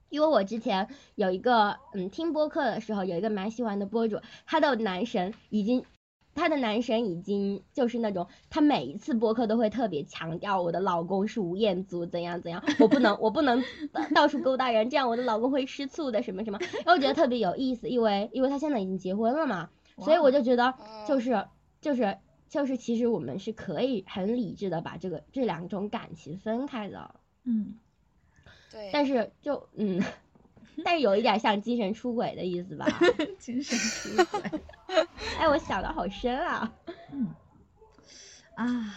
[0.09, 5.83] 因为我之前有一个嗯听播客的时候，有一个蛮喜欢的播主，他的男神已经。
[6.39, 13.59] 他的男神已经就是那种，他每一次播客都会特别强调我的老公是吴彦祖怎样怎样，我不能我不能
[13.91, 20.75] 到到处勾搭人，这样我的老公会吃醋的什么什么，然后我觉得特别有意思，因为因为他现在已经结婚了嘛，所以我就觉得
[21.07, 21.45] 就哦是
[21.81, 22.15] 就是
[22.49, 27.77] 就是其实我们是可以很理智的把这个这两种感情分开的，嗯，
[28.71, 30.01] 对，但是就嗯，
[30.85, 32.87] 但是有一点像精神出轨的意思吧？
[33.39, 34.61] 精神出轨。
[35.37, 36.73] 哎，我想的好深啊！
[37.11, 37.33] 嗯，
[38.55, 38.95] 啊，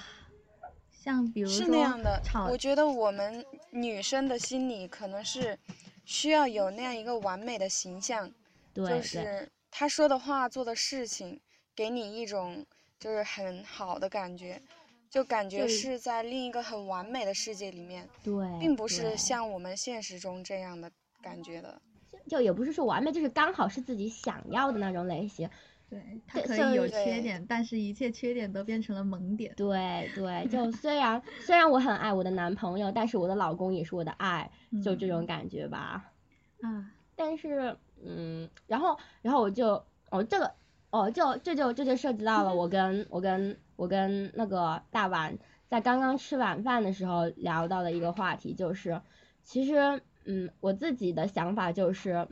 [0.91, 2.23] 像比如是说那样的。
[2.49, 5.59] 我觉得我们女生的心里可能是
[6.05, 8.31] 需要有那样一个完美的形象，
[8.75, 11.41] 就是他说的话、做的事情，
[11.75, 12.65] 给你一种
[13.01, 14.61] 就是很好的感觉，
[15.09, 20.89] 就感觉是是在另一个很完美的世界里面，对，并不是像我们现实中这样的
[21.23, 21.81] 感觉的。
[22.29, 25.49] 就也不是说完美，就是刚好是自己想要的那种类型。
[25.89, 29.53] 对，它对像可以有缺点，但是一切缺点都变成了萌点。
[29.57, 34.49] 对对，就虽然虽然我很爱我的男朋友，但是我的老公也是我的爱，
[34.85, 36.13] 就这种嗯感觉吧。
[36.61, 40.55] 啊，但是，嗯，然后，然后我就，哦，这个，
[40.91, 49.01] 哦，就这就这就涉及到了我跟我跟我跟那个大碗在刚刚吃晚饭的时候聊到的一个话题，就是，
[49.45, 52.27] 其实，嗯，我自己的想法就是，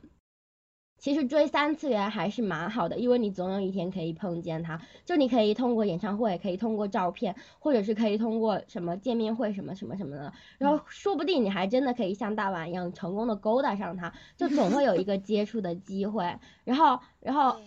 [0.97, 16.37] 其实追三次元还是蛮好的，因为你总有一天可以碰见他，就你可以通过演唱会，可以通过照片，或者是可以通过什么见面会什么什么什么的，然后说不定你还真的可以像大碗一样成功的勾搭上他，就总会有一个接触的机会。
[16.65, 17.57] 然后，然后，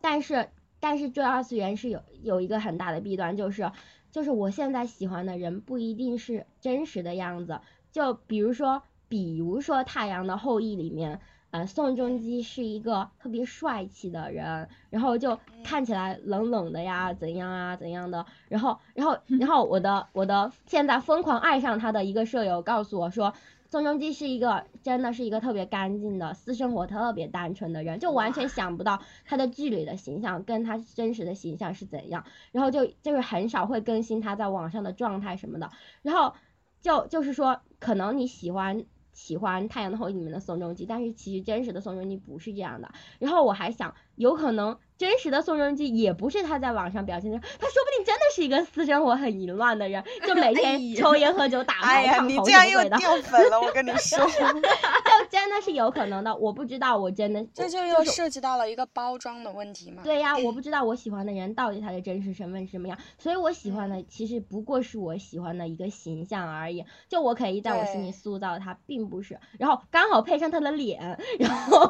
[0.00, 0.48] 但是
[0.80, 3.70] 但是追二次元是有有一个很大的弊端，就是
[4.10, 7.60] 就是我现在喜欢的人不一定是真实的样子。
[7.90, 18.26] 就比如说，比如说《太阳的后裔》里面，呃，宋仲基是一个特别帅气的人，然后就看起来冷冷的呀，怎样啊，怎样的。
[18.48, 23.32] 然后，然后，然后我的我的现在疯狂爱上他的一个舍友告诉我说，
[23.68, 35.70] 宋仲基是一个真的是一个特别干净的，私生活特别单纯的人，就完全想不到他的剧里的形象跟他真实的形象是怎样，然后就就是很少会更新他在网上的状态什么的，
[36.02, 36.34] 然后
[36.80, 38.84] 就就是说，可能你喜欢。
[39.14, 42.88] 喜欢《太阳的后裔》里面的宋仲基，但是其实真实的宋仲基不是这样的。
[43.18, 56.34] 然后我还想，有可能真实的宋仲基也不是他在网上表现的，他说不定真的是一个私生活很淫乱的人，就每哎天抽烟喝酒打 牌哎呀，你这样又掉粉了，我跟你 说，就真的是有可能的。
[56.36, 60.02] 我不知道，我真的这就又涉及到了一个包装的问题嘛。
[60.02, 66.84] 对呀， 我不知道我喜欢的人到底他的真实身份是什么样，所以我喜欢的其实不过是我喜欢的一个形象而已。
[67.08, 71.88] 就我可以在我心里塑造他，并不是，然后刚好配上他的脸，然后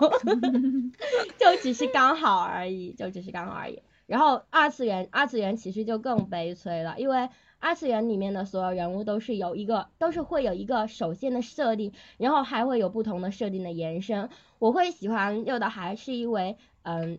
[1.39, 3.81] 就只是刚好而已，就只是刚好而已。
[4.07, 14.29] 然后二次元，二次元其实就更悲催了，因为二次元里面的所有人物都是有一个，都是会有一个首先的设定，然后还会有不同的设定的延伸。
[14.59, 17.19] 我会喜欢六的还是因为，嗯，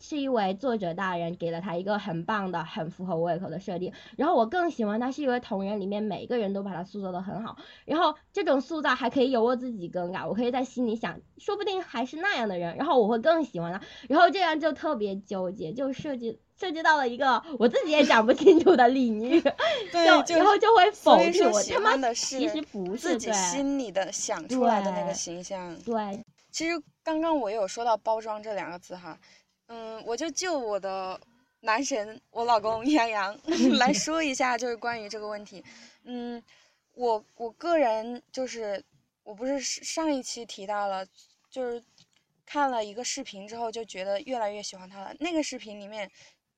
[0.00, 3.92] 是因为作者大人给了他一个很棒的、很符合我胃口的设定。
[4.16, 13.80] 然后我更喜欢他是因为同人里面每个人都把他塑造的很好，然后这种塑造还可以由我自己更改，我可以在心里想，说不定还是那样的人，然后我会更喜欢他。
[14.08, 19.40] 然后这样就特别纠结，就涉及涉及到了一个我自己也讲不清楚的领域，
[19.92, 25.76] 对，然后就会否定我他妈欢的其是实不是自己心里的想出来的那个形象。
[25.84, 29.16] 对其实刚刚我有说到包装这两个字哈，
[29.68, 31.20] 嗯，我就就我的
[31.60, 33.38] 男神，我老公杨洋
[33.78, 35.62] 来说一下，就是关于这个问题。
[36.04, 36.42] 嗯，
[36.94, 38.84] 我我个人就是，
[39.22, 41.06] 我不是上一期提到了，
[41.50, 41.82] 就是
[42.46, 45.14] 看了一个视频之后，就觉得越来越喜欢他了。
[45.20, 46.10] 那个视频里面，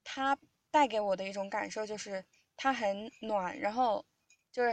[0.04, 0.38] 他
[0.70, 2.24] 带给我的一种感受就是
[2.56, 4.04] 他很暖，然后
[4.52, 4.72] 就是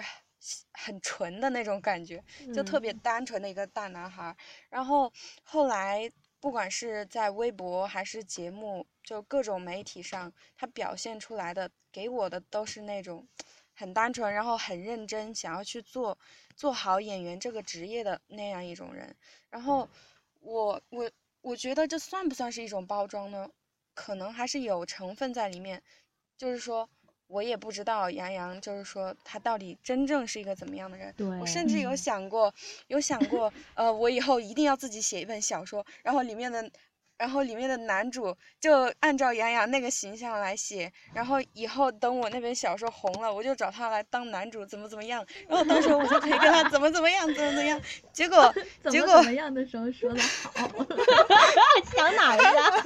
[0.73, 2.23] 很纯的那种感觉，
[2.53, 4.35] 就特别单纯的一个大男孩。
[4.69, 5.11] 然后
[5.43, 6.11] 后来，
[6.47, 13.27] 不管是在微博还是节目，就各种媒体上，他表现出来的给我的都是那种
[13.75, 16.17] 很单纯，然后很认真，想要去做
[16.55, 19.13] 做好演员这个职业的那样一种人。
[19.49, 19.89] 然后
[20.39, 23.49] 我我我觉得这算不算是一种包装呢？
[23.93, 25.83] 可能还是有成分在里面，
[26.37, 26.89] 就是说。
[27.27, 31.13] 我也不知道杨洋，就是说他到底真正是一个怎么样的人。
[31.17, 32.53] 对，我甚至有想过，
[32.87, 36.69] 有想过，呃，我以后一定要自己写一本小说，然后里面的，
[37.17, 47.81] 然后里面的男主就按照杨洋那个形象来写，然后以后等我那本小说红了，我就找他来当男主，怎么怎么样，然后到时候我就可以跟他怎么怎么样，怎么怎么样。
[48.13, 48.53] 结果，
[48.89, 50.21] 结果怎么样的时候说的
[50.53, 50.67] 好？
[51.95, 52.83] 想哪儿了？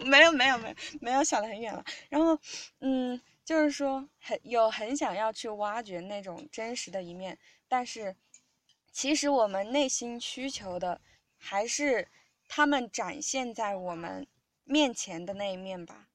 [0.06, 1.84] 没有没有没有没有想的很远了。
[2.08, 2.38] 然后，
[2.80, 8.16] 嗯，就是说很有很想要去挖掘那种真实的一面，但是
[8.90, 11.00] 其实我们内心需求的
[11.36, 12.06] 还是
[12.52, 14.26] 他们展现在我们
[14.64, 16.08] 面前的那一面吧。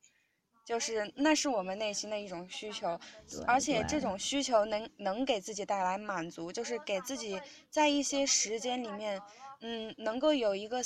[0.65, 3.00] 就是那是我们内心的一种需求，
[3.45, 9.21] 而且这种需求能能给自己带来满足，就是给自己在一些时间里面，
[9.62, 10.80] 嗯，能够有一个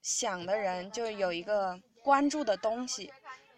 [0.00, 3.12] 想的人，就有一个关注的东西，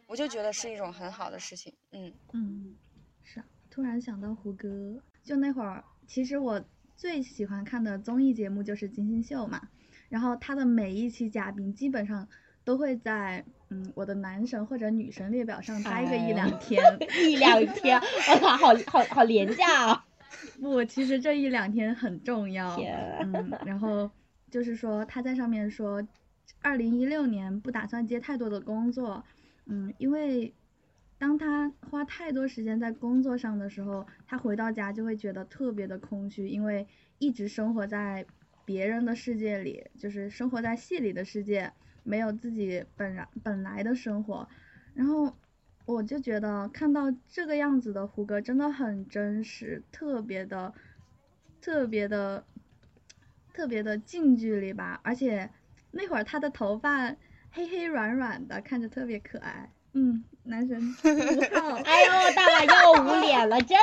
[0.09, 1.73] 我就觉得是一种很好的事情。
[1.93, 2.77] 嗯嗯，
[3.23, 3.41] 是。
[3.71, 6.61] 突然想到胡歌，就那会儿，其实我
[6.97, 9.69] 最喜欢看的综艺节目就是《金星秀》嘛，
[10.09, 12.29] 然后他的每一期嘉宾基本上
[12.65, 13.45] 都会在。
[13.71, 16.83] 嗯，我的男神或者女神列表上待个一两天，
[17.23, 20.07] 一两天，我靠，好好好廉价啊！
[20.59, 22.75] 不，其实这一两天很重要。
[23.21, 24.11] 嗯，然后
[24.51, 26.03] 就是说他在上面说，
[26.63, 29.23] 二零一六年不打算接太多的工作，
[29.67, 30.55] 嗯，因为
[31.19, 36.87] 当他花太多时间在工作上的时候，他回到家就会觉得特别的空虚，因为
[37.19, 38.25] 一直生活在
[38.69, 41.73] 别人的世界里，就是生活在戏里的世界。
[42.05, 44.49] 没有自己本来本来的生活，
[44.95, 45.37] 然后
[45.85, 50.73] 我就觉得看到这个样子的胡歌真的很真实，特别的
[51.61, 52.47] 特别的
[53.53, 55.51] 特别的近距离吧，而且
[55.91, 57.15] 那会儿他的头发
[57.51, 59.71] 黑黑软软的，看着特别可爱。
[59.93, 60.81] 嗯，男神。
[61.05, 63.77] 哎呦，大把又捂脸了，真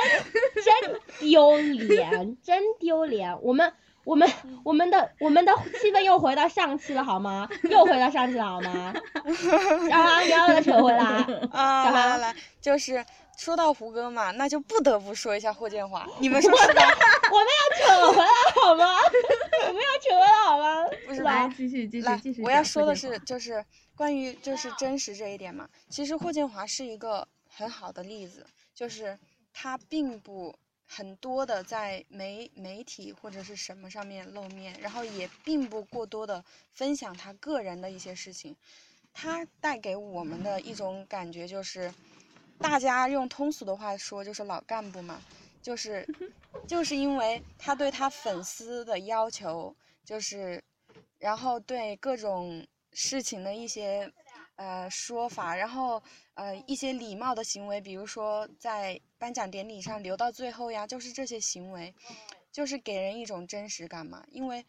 [0.64, 3.72] 真丢脸，真丢脸，我们。
[4.06, 4.30] 我们
[4.62, 7.48] 我们的我们的气氛又回到上期了好吗？
[7.68, 8.94] 又回到上期了好吗？
[9.90, 11.04] 小黄，你要再扯回来。
[11.50, 13.04] 啊，来来来，就是
[13.36, 16.06] 说到胡歌嘛，那就不得不说一下霍建华。
[16.20, 16.82] 你们说是吧？
[17.32, 18.86] 我们要扯回来好吗？
[19.66, 20.84] 我们要扯回来好吗？
[21.08, 22.42] 不是来继续继续继续。
[22.44, 23.64] 我要说的是，就是
[23.96, 25.68] 关于就是真实这一点嘛。
[25.90, 29.18] 其实霍建华是一个很好的例子，就是
[29.52, 30.54] 他并不。
[30.86, 38.56] 很多的在媒媒体或者是什么上面露面，然后也并不过多的分享他个人的一些事情，
[39.12, 41.92] 他带给我们的一种感觉就是，
[42.58, 45.20] 大家用通俗的话说就是老干部嘛，
[45.60, 46.06] 就是，
[46.66, 50.62] 就是因为他对他粉丝的要求，就是，
[51.18, 54.10] 然后对各种事情的一些。
[54.58, 56.02] 呃，说法，然后
[56.36, 61.94] 呃，一些礼貌的行为，比如说在颁奖典礼上留到最后呀，就是这些行为，
[62.52, 64.22] 就是给人一种真实感嘛。
[64.30, 64.64] 因为，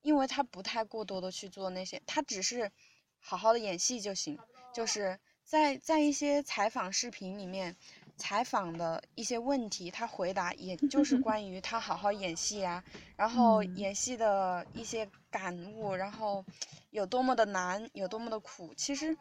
[0.00, 2.72] 因为他不太过多的去做那些，他只是
[3.20, 4.38] 好好的演戏就行。
[4.72, 7.76] 就是在在一些采访视频里面，
[8.16, 12.82] 采访的一些问题，他回答也 就是关于他好好演戏呀，
[13.16, 16.42] 然后演戏的一些感悟，然后。
[16.90, 19.14] 有多么的难，有多么的苦，其实，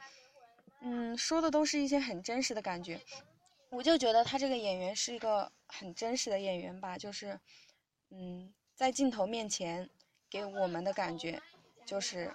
[0.87, 3.01] 嗯，说的都是一些很真实的感觉。
[3.71, 7.39] 我就觉得他这个演员是一个很真实的演员吧，就是，
[8.11, 9.89] 嗯，在镜头面前
[10.29, 11.41] 给我们的感觉
[11.85, 12.31] 就是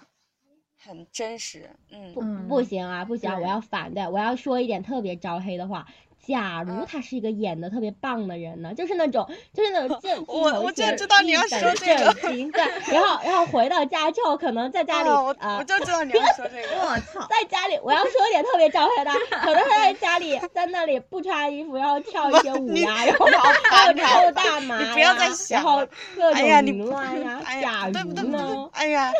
[0.76, 1.70] 很真实。
[1.90, 5.86] 嗯，不不行啊，不行，我要反对，我要说一点特别招黑的话。
[6.26, 10.94] 假如他是一个演的特别棒的人呢，就是那种，就是那种镜镜头前
[11.26, 12.60] 一本正经，对，
[12.92, 15.08] 然后然后回到家之后，可能在家里
[15.38, 19.10] 啊，我就知道你要说这个，我操，在家里我要说一点特别招黑的，
[19.40, 23.26] 可能他在家里在那里不穿衣服，然后跳一些舞呀，然后
[23.70, 25.16] 还有抽大麻呀，
[25.48, 28.68] 然后各种凌乱呀，假如呢？
[28.72, 29.12] 哎呀，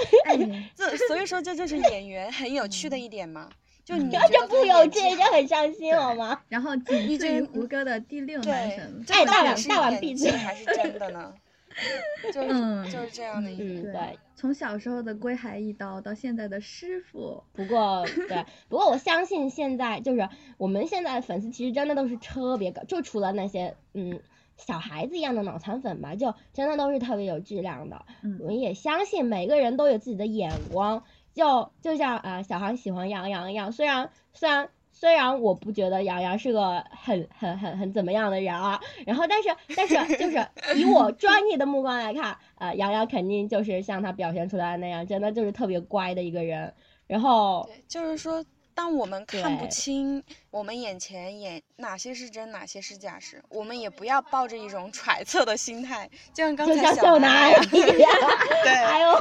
[0.77, 3.49] 这所以说这就是演员很有趣的一点嘛。
[3.91, 6.41] 就你 就不有趣，就很伤心好吗？
[6.49, 11.35] 然后仅次于胡歌的第六男神，哎，大碗大碗闭嘴还是真的呢？
[12.33, 13.65] 就是、嗯就是这样的一个。
[13.65, 14.19] 嗯，对。
[14.37, 24.19] 从小时候的归海一刀到现在的师傅，不过对，不过我相信现在就是我们现在的粉丝其实真的都是特别高，就除了那些嗯
[24.57, 28.05] 小孩子一样的脑残粉吧，就真的都是特别有质量的。
[28.23, 34.69] 嗯我也相信每个人都有自己的眼光，就就像啊、呃小孩喜欢杨洋一样，虽然虽然。
[34.93, 46.71] 虽然我不觉得杨洋是个很很很很怎么样的人啊，然后但是但是就是 以我专业的目光来看，呃，杨洋肯定就是像他表现出来的那样，真的就是特别乖的一个人。
[47.07, 48.45] 然后，就是说，
[48.81, 58.11] 当我们看不清我们眼前眼哪些是真，哪些是假时，我们也不要抱着一种揣测的心态，就像刚就像才小南呀，一样，
[58.65, 59.13] 对哎呦，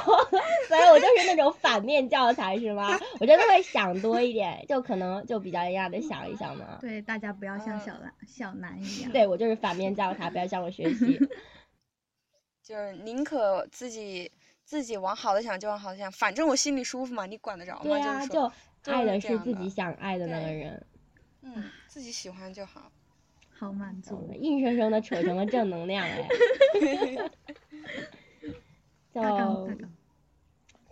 [0.70, 2.97] 所以我就是那种反面教材是吗？
[3.20, 6.78] 我真的会想多一点，就可能就比较一样的想一想嘛。
[6.80, 9.12] 对大家不要像小男、小南一样。
[9.12, 11.20] 对我就是反面教材，不要向我学习。
[12.64, 14.32] 就是宁可自己
[14.64, 17.82] 自己往好的想就往好的想，反正我心里舒服嘛，你管得着吗？
[17.84, 18.53] 对呀、就是说，就
[18.86, 20.86] 爱的是自己想爱的那个人，
[21.42, 22.92] 嗯，自己喜欢就好。
[23.52, 24.32] 好满足。
[24.40, 26.28] 硬生生的扯成了正能量哎。
[29.14, 29.22] 就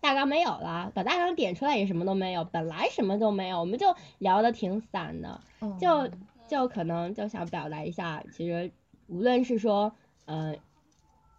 [0.02, 6.10] 大纲没有了，把大纲点出来也什么都没有，本来什么都没有，我们就聊的挺散的，哦就
[6.48, 8.72] 就可能就想表达一下，其实
[9.08, 9.94] 无论是说，
[10.26, 10.60] 嗯、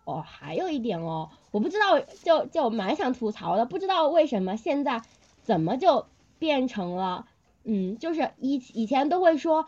[0.04, 5.02] 哦，还有一点哦，我不知道，就就蛮想吐槽的，不知道为什么现在
[5.42, 6.06] 怎么就
[6.38, 7.26] 变成了，
[7.64, 9.66] 嗯，就是以以前都会说，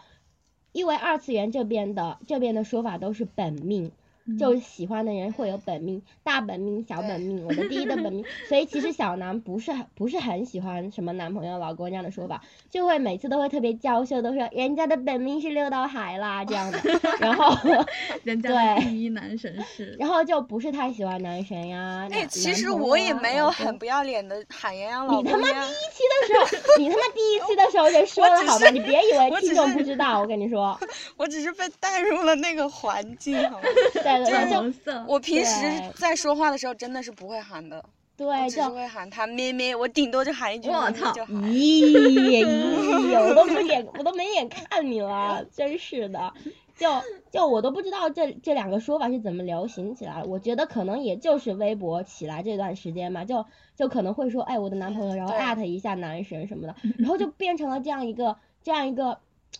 [0.72, 3.92] 因为二次元这边的这边的说法都是本命，
[4.38, 16.78] 就嗯喜欢的人会有本命，大本命、小本命，我的第一的本命，所以其实小南不是很不是很喜欢什么男朋友、老公这样的说法，就会每次都会特别娇羞，都说人家的本命是六道海啦这样的，
[17.20, 17.56] 然后
[18.24, 19.96] 人家的对第一男神是。
[19.98, 22.08] 然后就不是太喜欢男神呀。
[22.10, 25.52] 哎，其实我也没有很不要脸的喊洋洋老你他妈第一
[25.92, 30.78] 期的时候，你他妈第一期的时候就说了好吧，你别以为听众不知道，我跟你说，
[31.16, 33.68] 我只是被带入了那个环境，好吗？
[33.94, 37.82] 对对就我平时在说话的时候真的是不会喊的，我
[38.16, 41.12] 对只是就会喊他咩咩，我顶多就喊一句我操。
[41.12, 46.32] 咦咦，我都不眼，我都没眼看你了，真是的。
[46.76, 46.88] 就
[47.30, 53.44] 就我都不知道这这两个说法是怎么流行起来，我觉得可能也就是微博起来这段时间嘛，就
[53.76, 59.18] 就可能会说，哎，我的男朋友，然后对艾特一下男神什么的，然后就变成了这样一个这样一个，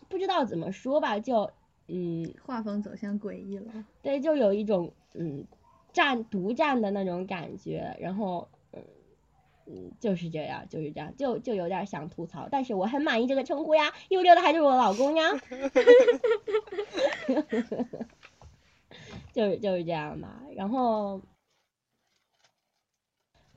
[0.09, 1.51] 不知道怎么说吧，就
[1.93, 3.85] 嗯，画风走向诡异了。
[4.03, 5.45] 对，就有一种嗯
[5.93, 8.83] 占独占的那种感觉，然后嗯
[9.67, 15.31] 嗯就是这样，就是这样，就就有点想吐槽，但是我很满意这个称呼呀，因为六的还是我老公呀，
[19.33, 21.21] 就是就是这样吧，然后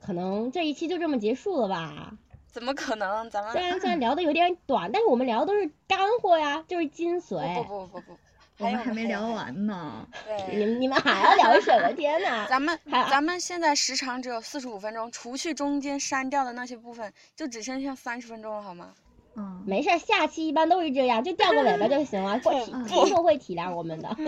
[0.00, 2.18] 可能这一期就这么结束了吧，
[2.54, 3.28] 怎么可能？
[3.30, 8.18] 咱们虽然虽然聊的有点短，但是我们聊的都是干货呀，就是精髓，不不不不不，
[8.58, 9.26] 我们有还没聊。
[9.28, 10.06] 完呢。
[10.24, 11.92] 对，你们你们还要聊什么？
[11.98, 12.46] 天呐！
[12.48, 12.78] 咱们
[13.10, 18.94] 咱们现在时长只有四十五分钟，除去中间删掉的那些部分，就只剩下三十分钟了，好吗？
[19.36, 24.16] 嗯，没事儿，下期一般都是这样，就掉个尾巴就行了，会体嗯听众会体谅我们的。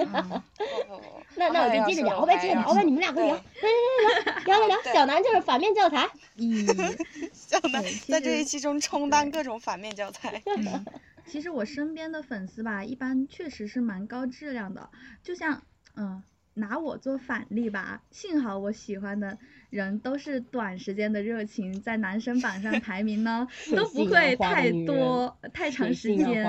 [1.37, 6.09] 那那我就接着聊，我呗，接着聊，呗，你们俩快聊，来来来聊聊聊，小南就是反面教材。
[6.37, 6.67] 咦，
[7.33, 10.43] 小南在这一期中充当各种反面教材。
[10.57, 10.85] 嗯，
[11.27, 14.91] 其实我身边的粉丝吧，一般确实是蛮高质量的，
[15.23, 15.63] 就像
[15.97, 16.23] 嗯。
[16.57, 19.37] 拿我做反例吧，幸好我喜欢的
[19.69, 23.47] 人都是短时间的热情，在男生榜上排名呢
[23.77, 26.43] 都不会太多太长时间，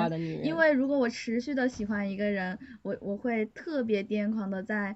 [0.44, 4.96] 因为如果我持续的喜欢一个人，我我会特别癫狂的在，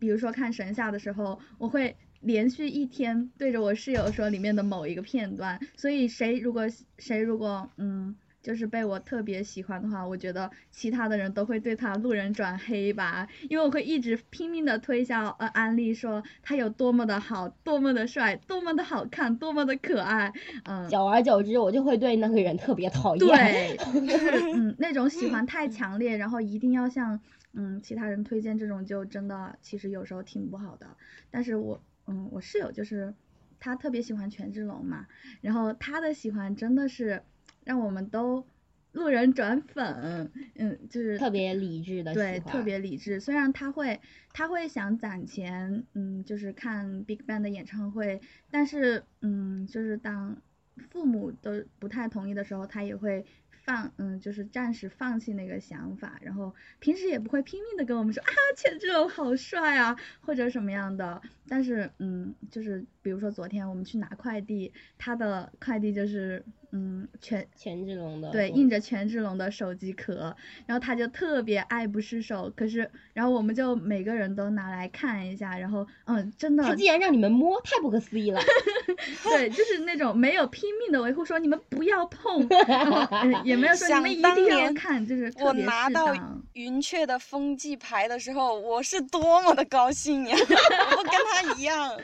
[0.00, 6.64] 比如说看神下的时候，我会连续一天对着我室友说里面的某一个片段，所以谁如果
[6.98, 8.16] 谁如果嗯。
[8.42, 20.32] 就是被我特别喜欢的话，我觉得其他的人都会对他路人转黑吧，因为我会一直拼命的推销呃安利说他有多么的好，多么的帅，多么的好看，多么的可爱，
[20.64, 23.26] 嗯，久而久之，我就会对那个人特别讨厌。
[23.26, 23.76] 对，
[24.06, 27.20] 就是嗯，那种喜欢太强烈，然后一定要向
[27.54, 30.86] 嗯其他人推荐这种，就真的其实有时候挺不好的。
[31.30, 33.12] 但是我嗯，我室友就是
[33.58, 35.06] 他特别喜欢权志龙嘛，
[35.40, 37.22] 然后他的喜欢真的是
[37.68, 38.46] 让我们都
[38.92, 43.20] 路人转粉，嗯，就是特别理智的对，特别理智。
[43.20, 44.00] 虽然他会
[44.32, 50.40] 他会想攒钱，嗯，就是看 Big Bang 的演唱会，但是嗯，就是当
[50.88, 61.20] 父母都不太同意的时候，他也会放，嗯，就是暂时放弃那个想法，然后平时也不会拼命的跟我们说啊，权志龙好帅啊，或者什么样的。
[61.46, 66.42] 但是，嗯，就是比如说昨天我们去拿快递，他的快递就是，
[66.72, 70.34] 嗯，权权志龙的对，嗯印着权志龙的手机壳，
[70.66, 72.52] 然后他就特别爱不释手。
[72.54, 78.40] 可是，然后我们就每个人都拿来看一下，然后，嗯，真的他竟然让你们摸，太不可思议了。
[79.24, 86.14] 对，就是那种没有拼命的维护，说你们不要碰，然后嗯也没有说你们一定要看，就是特我拿到。
[86.54, 90.36] 云雀的风纪牌的时候，我是多么的高兴呀！
[90.36, 91.96] 我跟他一样，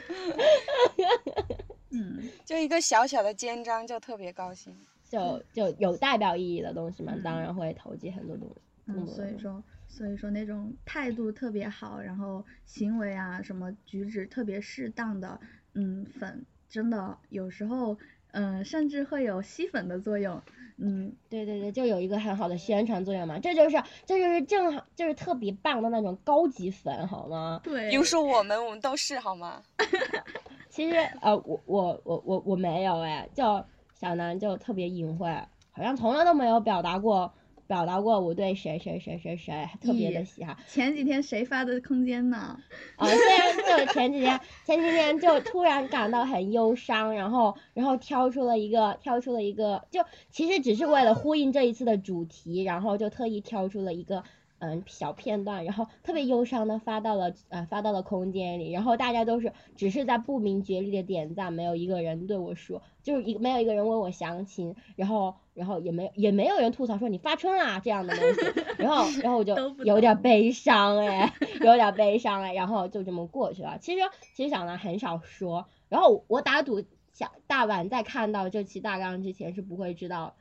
[1.95, 4.74] 嗯， 就一个小小的肩章就特别高兴。
[5.09, 8.55] 就就有代表意义的东西嘛，嗯当然会投寄很多东西。
[8.86, 15.38] 嗯，所以说，所以说那种态度特别好，然后行为啊什么举止特别适当的，
[15.74, 17.97] 嗯，粉真的有时候，
[18.32, 20.42] 嗯，甚至会有吸粉的作用。
[20.78, 27.61] 嗯，对对对，就有一个很好的宣传作用嘛，这就是这就是正好就是特别棒的那种高级粉，好吗？
[27.62, 29.62] 对，比如说我们，我们都是好吗？
[30.75, 33.64] 其实呃，我我我我我没有哎，就
[34.01, 35.31] 小南就特别隐晦，
[35.70, 37.33] 好像从来都没有表达过
[37.68, 40.57] 表达过我对谁谁谁谁谁特别的喜爱。
[40.66, 42.59] 前几天谁发的空间呢？
[42.97, 54.25] 啊， 虽然就前几天前几天就突然感到很忧伤，然后然后挑出了一个挑出了一个，就其实只是为了呼应这一次的主题，然后就特意挑出了一个
[54.59, 73.78] 嗯小片段，然后特别忧伤的发到了呃发到了空间里，然后大家都是只是在不明觉厉的点赞，没有一个人对我说，就是一没有一个人问我详情，然后然后也没也没有人吐槽说你发春啦这样的东西，然后然后我就有点悲伤哎， 有点悲伤哎，然后就这么过去了。
[73.78, 74.00] 其实
[74.34, 76.82] 其实小南很少说，然后我打赌
[77.12, 80.34] 小大碗在看到这期大纲之前是不会知道。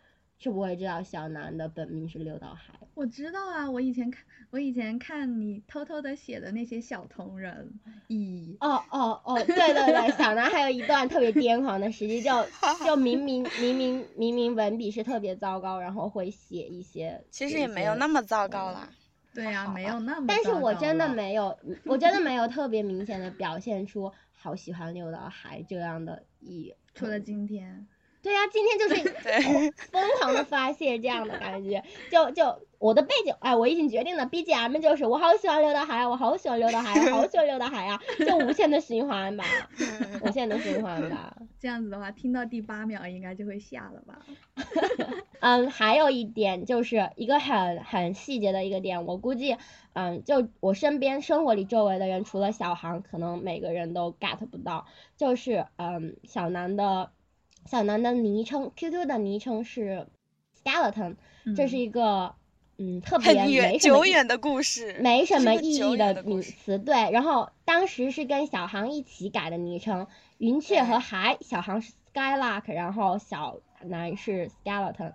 [0.43, 7.79] 是不会知道小南的本名是刘道海，我知道啊，我以前看，我以前看你偷偷的写的那些小同人，
[8.09, 12.29] 咦，哦哦哦，对对对，小南还有一段特别癫狂的时期，就
[12.85, 18.89] 就明明明明明明文笔是特别糟糕，然后会写一些，其实也没有那么糟糕啦。
[19.33, 26.75] 对呀、没有那么但是我真的没有，我真的没有特别明显的表现出好喜欢刘道海这样的意。
[26.93, 27.87] 除了今天，
[28.23, 39.43] 对呀、今天就是 疯狂的发泄这样的感觉，就就我的背景，哎，我已经决定了，BGM 就是我好喜欢刘德海啊，我好喜欢刘德海啊，好喜欢刘德海啊，就无限的循环吧，
[40.23, 41.35] 无限的循环吧。
[41.59, 44.19] 这样子的话，听到第八秒应该就会下了吧？
[45.41, 49.57] 嗯，还有一点就是一个很很细节的一个点，我估计，
[49.91, 54.85] 嗯，就我身边生活里周围的人，除了小航，可能每个人都 get 不到，
[55.17, 57.11] 就是嗯，小南的
[57.65, 60.07] 小南的昵称，QQ 的昵称是
[60.63, 61.15] skeleton，
[61.55, 62.35] 这是嗯一个
[62.77, 67.11] 嗯特别没很远什么意久远的故事，没什么意义的名词，对。
[67.11, 70.07] 然后当时是跟小航一起改的昵称，
[70.37, 75.13] 云雀和海，小航是 Skylark，然后小南是 Skeleton，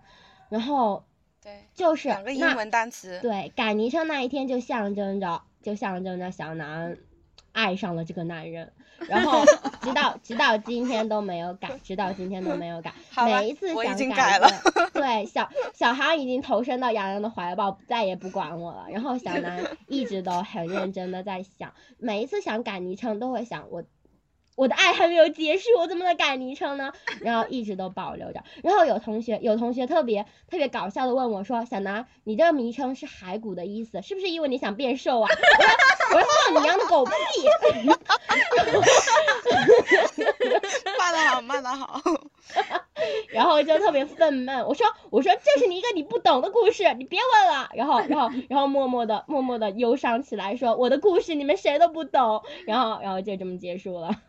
[0.48, 1.04] 然后
[1.42, 3.18] 对，就是两个英那文单词。
[3.20, 6.98] 对改昵称那一天就象征着就象征着小南
[7.52, 8.72] 爱上了这个男人，
[9.06, 9.44] 然后
[9.80, 12.92] 直到直到今天都没有改，直到今天都没有改。
[13.24, 14.48] 每一次想改改了
[14.92, 18.86] 对，小小航已经投身到洋洋的怀抱，再也不管我了。
[18.90, 23.84] 然后小南一直都很认真的在想，每一次想改昵称都会想我。
[24.58, 26.92] 我的爱还没有结束，我怎么能改昵称呢？
[27.22, 28.42] 然后一直都保留着。
[28.64, 35.30] 然后有同学有同学特别特别搞笑的问我说：“小南，你这个昵称是骸骨的意思，是不是因为你想变瘦啊？”
[36.12, 37.12] 我说：“我说你娘的狗屁！”
[40.98, 42.02] 骂得好，骂得好。
[43.30, 44.66] 然后就特别愤懑。
[44.66, 47.70] 我说我说这是你一个你不懂的故事，你别问了。
[47.74, 52.42] 然后然后然后默默的默默的忧伤起来，说我的故事你们谁都不懂。
[52.66, 54.20] 然后然后就这么结束了。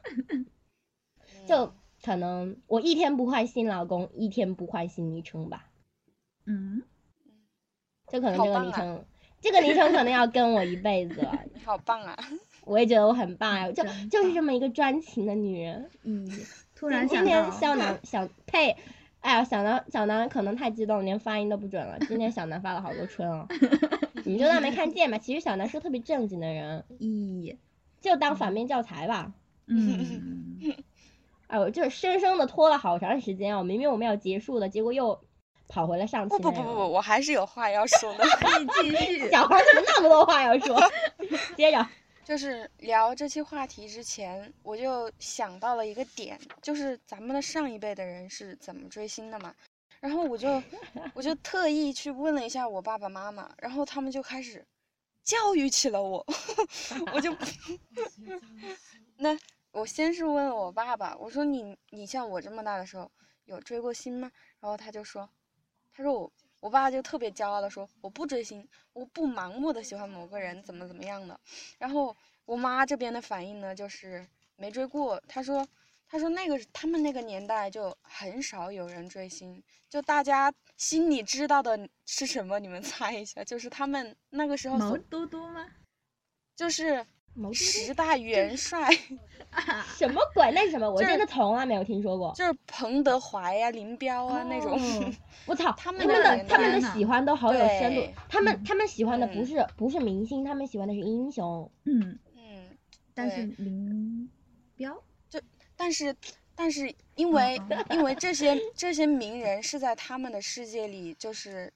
[1.48, 5.66] 就可能我一天不换新老公，一天不换新昵称吧。
[6.46, 6.84] 嗯，
[8.08, 9.06] 就可能这个昵称，
[9.42, 11.40] 这个昵称可能要跟我一辈子了。
[11.54, 12.18] 你 好棒啊！
[12.70, 15.90] 我也觉得我很棒呀，就就是这么一个专情的女人。
[16.04, 16.30] 嗯，
[16.76, 18.78] 突然今想到，天小南小呸，
[19.22, 21.98] 哎呀，小南小南可能太激动，连发音都不准了。
[22.08, 23.48] 今天小南发了好多春哦，
[24.24, 25.18] 你们就当没看见吧。
[25.18, 27.58] 其实小南是特别正经的人，咦，
[28.02, 29.34] 就当反面教材吧。
[29.68, 30.76] 嗯，
[31.48, 35.20] 哎，我就是生生的拖了好长时间哦，明明我们要结束的，结果又
[35.68, 36.30] 跑回了上。
[36.30, 38.24] 不不不不不，我还是有话要说的。
[38.40, 39.30] 可以继续。
[39.30, 40.80] 小孩怎么那么多话要说？
[41.56, 41.86] 接着，
[42.30, 49.56] 就是聊这期话题之前，我就想到了一个点，就是咱们的上一辈的人是怎么追星的嘛。
[50.00, 50.62] 然后我就
[51.16, 54.64] 我就特意去问了一下我爸爸妈妈，然后他们就开始
[55.24, 56.24] 教育起了我，
[57.16, 57.36] 我就
[59.18, 59.36] 那
[59.72, 63.10] 我先是问我爸爸，我说你你像我这么大的时候
[63.46, 64.32] 有追过星吗？
[64.60, 65.28] 然后他就说，
[65.92, 71.40] 他说我我爸就特别骄傲的说我不追星，我不盲目的喜欢某个人怎么怎么样的。
[71.78, 75.68] 然后我妈这边的反应呢就是没追过，她说
[76.08, 82.60] 她说那个他们那个年代就很少有人追星，就大家心里知道的是什么？
[82.60, 85.66] 你们猜一下，就是他们那个时候毛所嘟嘟吗？
[86.56, 87.06] 就是
[87.54, 88.90] 十大元帅。
[89.98, 90.52] 什么鬼？
[90.52, 90.88] 那是什么？
[90.90, 92.32] 我就是真的从来没有听说过。
[92.36, 94.74] 就是彭德怀呀、林彪啊、那种。
[94.80, 95.14] 哦
[95.46, 98.04] 我操，他们的他们的喜欢都好有深度。
[98.28, 101.72] 他们嗯他们喜欢的不嗯是不是明星，他们喜欢的是英雄。
[101.86, 102.78] 嗯，嗯，
[103.16, 104.30] 但是林
[104.76, 104.94] 彪
[105.28, 105.40] 就，
[105.76, 106.16] 但是
[106.54, 107.60] 但是因为、
[107.90, 111.74] 因为这些这些名人是在他们的世界里就是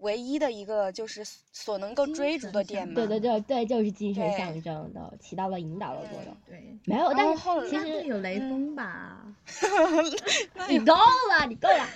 [0.00, 2.94] 唯一的一个就是所能够追逐的点嘛。
[2.94, 6.36] 对对对对，就是精神象征的，起到了引导的作用。
[6.84, 9.26] 没有，但是后其实有雷嗯锋吧？
[10.68, 11.86] 你够了，你够了。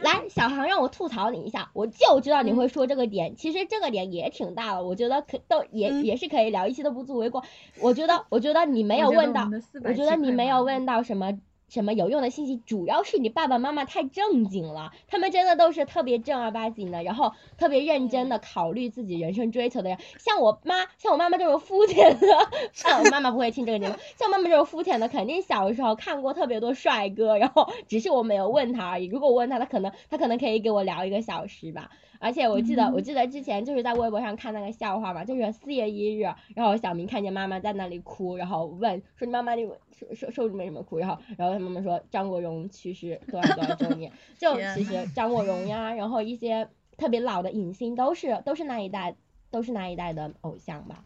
[0.00, 3.36] 来，小航让我吐槽你一下，我就知道你会说这个点。
[3.36, 7.44] 其实这个点也挺大了，我觉得可都也、嗯也是可以聊一期都不足为过。
[7.80, 11.38] 我觉得，我觉得你没有问到我们的，400我觉得你没有问到什么
[11.68, 19.98] 什么有用的信息，主要是你爸爸妈妈太正经了，他们真的都是特别正儿八经的，然后特别认真的考虑自己人生追求的人。
[20.18, 22.26] 像我妈，像我妈妈这种肤浅的，
[22.88, 23.94] 啊，我妈妈不会听这个节目。
[24.16, 29.06] 像妈妈这种肤浅的，肯定小时候看过特别多帅哥，然后只是我没有问他而已。
[29.06, 31.90] 如果我问他，他可能他可能可以给我聊一个小时吧。
[32.20, 36.22] 而且我记得，我嗯记得之前就是在微博上看那个笑话嘛，就是四月一日，
[36.54, 40.98] 然后小明看见妈妈在那里哭，然后问说你妈妈你说说说你为什么哭？
[40.98, 49.14] 然后然后他妈妈说张国荣去世多少多少周年， 就其实张国荣呀，然后一些特别老的影星都是都是那一代
[49.50, 51.04] 都是那一代的偶像吧。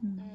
[0.00, 0.28] 嗯，嗯，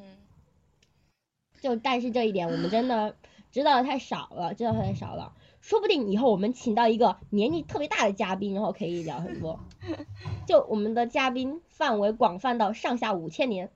[1.61, 3.15] 就但是这一点我们真的
[3.51, 5.33] 知道的太少了，知道的太少了。
[5.63, 9.61] 说不定以后我们请到一个年纪特别大的嘉宾，然后可以聊很多。
[10.45, 13.71] 就我们的嘉宾范围广泛到上下五千年。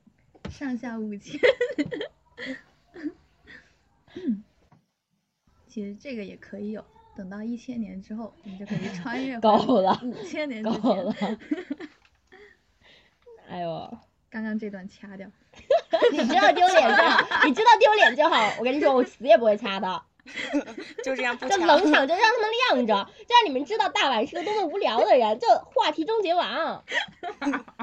[0.49, 1.39] 上下五千。
[5.69, 6.83] 其实这个也可以有，
[7.15, 11.39] 等到一千年之后，我们就可以穿越回 够了，五千年之够了前。。
[13.47, 13.97] 哎呦，
[14.29, 15.25] 刚刚这段掐掉。
[16.11, 18.35] 你知道丢脸就好，你知道丢脸就好。
[18.59, 20.03] 我跟你说，我死也不会掐的。
[21.03, 21.65] 就这样不就掐。
[21.65, 25.39] 冷场就让他们晾着，就让你们知道大碗是个多么无聊的人。
[25.39, 26.84] 就话题终结王，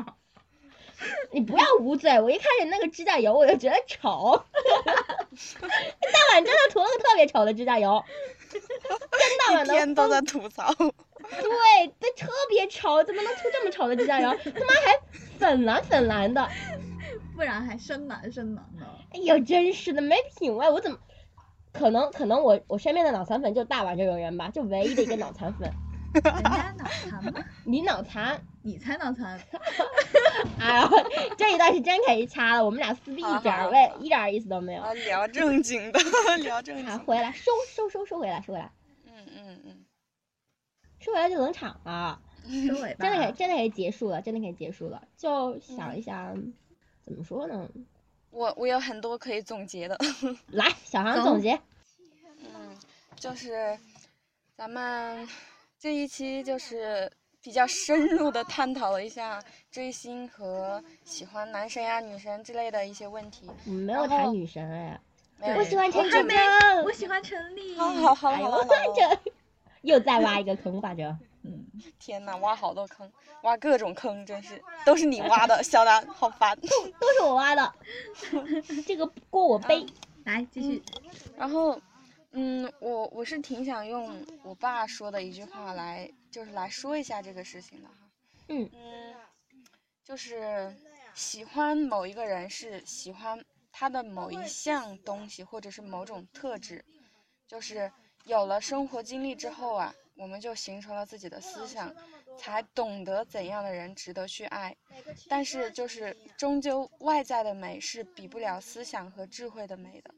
[1.33, 4.45] 你不要捂嘴，我一看见那个指甲油我就觉得丑。
[4.55, 8.05] 大碗真的涂了个特别丑的指甲油，
[8.51, 8.61] 真
[9.47, 10.73] 大一碗的天都在吐槽。
[11.25, 14.29] 对，这，特别丑，怎么能涂这么丑的指甲油？
[14.45, 15.01] 他妈还
[15.39, 16.49] 粉蓝粉蓝的，
[17.35, 18.87] 不然还深蓝深蓝的。
[19.13, 20.99] 哎呦，真是的，没品味，我怎么？
[21.75, 25.71] 可能可能我我身边的脑残粉就大碗这种人吧，就唯一的一个脑残粉。
[26.15, 27.45] 人家脑残吗？
[27.65, 29.37] 你脑残，你才脑残。
[30.61, 30.89] 哎呀，
[31.37, 34.83] 这一段是真可以掐了，我们俩撕逼一点儿，好好喂，一点儿意思都没有。
[34.83, 35.99] 啊，聊正经的，
[36.45, 36.99] 聊正经。
[37.01, 38.71] 回来收收收收回来，收回来，
[39.07, 39.85] 嗯嗯嗯
[41.01, 42.97] 收回来就冷场了，收尾吧。
[43.01, 45.03] 真的可以，真的可以结束了，真的可以结束了。
[45.17, 46.53] 就想一想，
[47.05, 47.69] 怎么说呢？
[48.35, 49.97] 我我有很多可以总结的。
[50.51, 51.59] 来，小航总结，
[52.43, 52.77] 嗯，
[53.17, 53.79] 就是
[54.57, 55.27] 咱们
[55.79, 57.11] 这一期就是
[57.41, 63.49] 比较深入的探讨了一下追星和喜欢男神呀、女神之类的一些问题。
[63.67, 65.01] 我们没有谈女神哎，
[65.39, 66.85] 没有我喜欢陈真真。
[66.85, 67.77] 我喜欢陈丽。
[67.77, 68.65] 好好好好好，
[69.83, 71.17] 又再挖一个坑吧，这。
[71.75, 73.11] 嗯， 天呐，挖好多坑，
[73.43, 76.57] 挖各种坑，真是都是你挖的，小南好烦。
[76.61, 77.75] 都是我挖的，
[78.87, 79.85] 这个锅我背。
[80.25, 80.83] 来继续。
[81.37, 81.79] 然后，
[82.33, 87.95] 嗯，我我是挺想用我爸说的一句话来，就是来说一下这个事情的哈。
[88.49, 89.15] 嗯嗯，
[90.03, 90.75] 就是
[91.15, 96.83] 喜欢某一个人是喜欢他的某一项东西，或者是某种特质，
[97.47, 97.93] 就是
[98.25, 101.95] 有了生活经历之后啊，我们就形成了自己的思想，
[102.39, 104.75] 才懂得怎样的人值得去爱。
[105.29, 110.15] 但是就是终究外在的美是比不了思想和智慧的美的。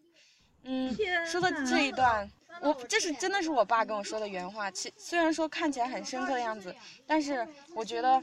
[0.69, 0.93] 嗯，
[1.27, 2.29] 说的这一段，
[2.61, 4.71] 我这是真的是我爸跟我说的原话。
[4.71, 6.75] 其虽然说看起来很深刻的样子，
[7.07, 8.23] 但是我觉得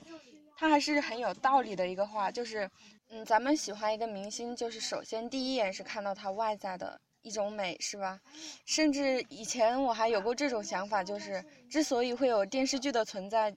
[0.58, 2.70] 他还是很有道理的一个话，就是，
[3.10, 8.20] 嗯，咱们喜欢一个明星，就是首先第一眼是看到他外在的一种美，是吧？
[8.66, 13.50] 甚至以前我还有过这种想法，就是之所以会有电视剧的存在，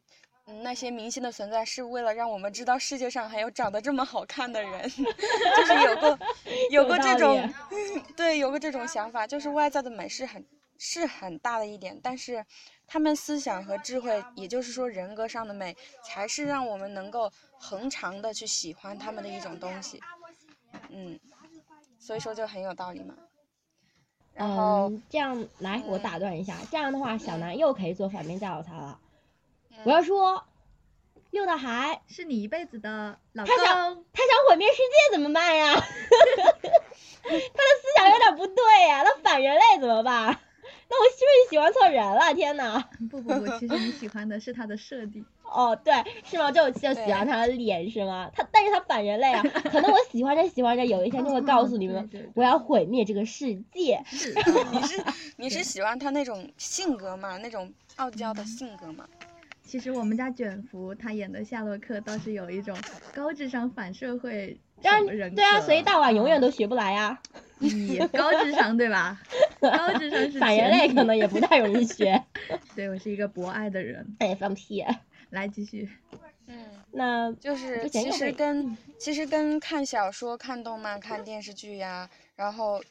[0.46, 6.18] 嗯，那些明星的存在，是为了让我们知道世界上还有长得这么好看的人， 就是有过
[6.70, 7.52] 有过这种，
[8.16, 10.44] 对，有过这种想法，就是外在的美是很
[10.78, 12.44] 是很大的一点，但是
[12.86, 20.00] 他们思想和智慧，也就是说人格上的美，才是让我们能够恒长的去喜欢他们的一种东西，
[20.90, 21.18] 嗯，
[21.98, 23.14] 所以说就很有道理嘛。
[24.36, 28.98] 然后嗯，这样来，我嗯打断一下，这样的话，小南又可以做反面教材了。
[29.70, 30.44] 嗯我要说，
[31.30, 34.04] 六大海是你一辈子的老他想公。
[34.12, 35.72] 他想毁灭世界怎么办呀？
[35.74, 40.26] 他的思想有点不对呀，他反人类怎么办？
[40.88, 42.32] 那我是不是喜欢错人了？
[42.34, 42.88] 天呐！
[43.10, 45.24] 不不不，其实你喜欢的是他的设定。
[45.52, 45.92] 哦，对，
[46.24, 46.50] 是吗？
[46.52, 48.30] 就就喜欢他的脸是吗？
[48.34, 54.02] 他但是他反人类啊， 可能我喜欢着喜欢着，有一天就会告诉你们， 对对对我要毁灭这个世界。
[54.06, 54.34] 是
[54.72, 55.04] 你是
[55.36, 57.36] 你是喜欢他那种性格嘛？
[57.38, 59.06] 那种傲娇的性格嘛？
[59.64, 62.76] 其实我们家卷福他演的夏洛克倒是有一种
[63.12, 65.34] 高智商反社会让人。
[65.34, 67.18] 对啊，所以大碗永远都学不来呀。
[67.60, 69.20] 咦，高智商对吧？
[69.60, 72.22] 高智商是反人类可能也不太容易学。
[72.76, 74.06] 对我是一个博爱的人。
[74.20, 74.84] 哎，放屁！
[75.30, 75.90] 来继续，
[76.46, 82.82] 嗯，那就是其实跟其实跟看小说、看动漫、看电视剧呀，然后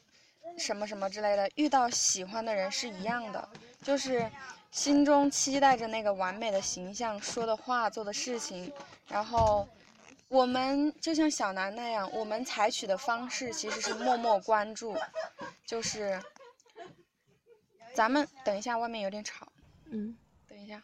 [0.58, 3.48] 什么什么之类的，遇到喜欢的人是一样的，
[3.82, 4.30] 就是
[4.70, 8.70] 心中期待着那个完美的形象、说的话、做的事情，
[9.08, 9.66] 然后
[10.28, 14.94] 我们就像小南那样，我们采取的方式其实是默默关注，
[15.64, 16.22] 就是
[17.94, 19.48] 咱们等一下，外面有点吵，
[19.86, 20.16] 嗯，
[20.46, 20.82] 等一下。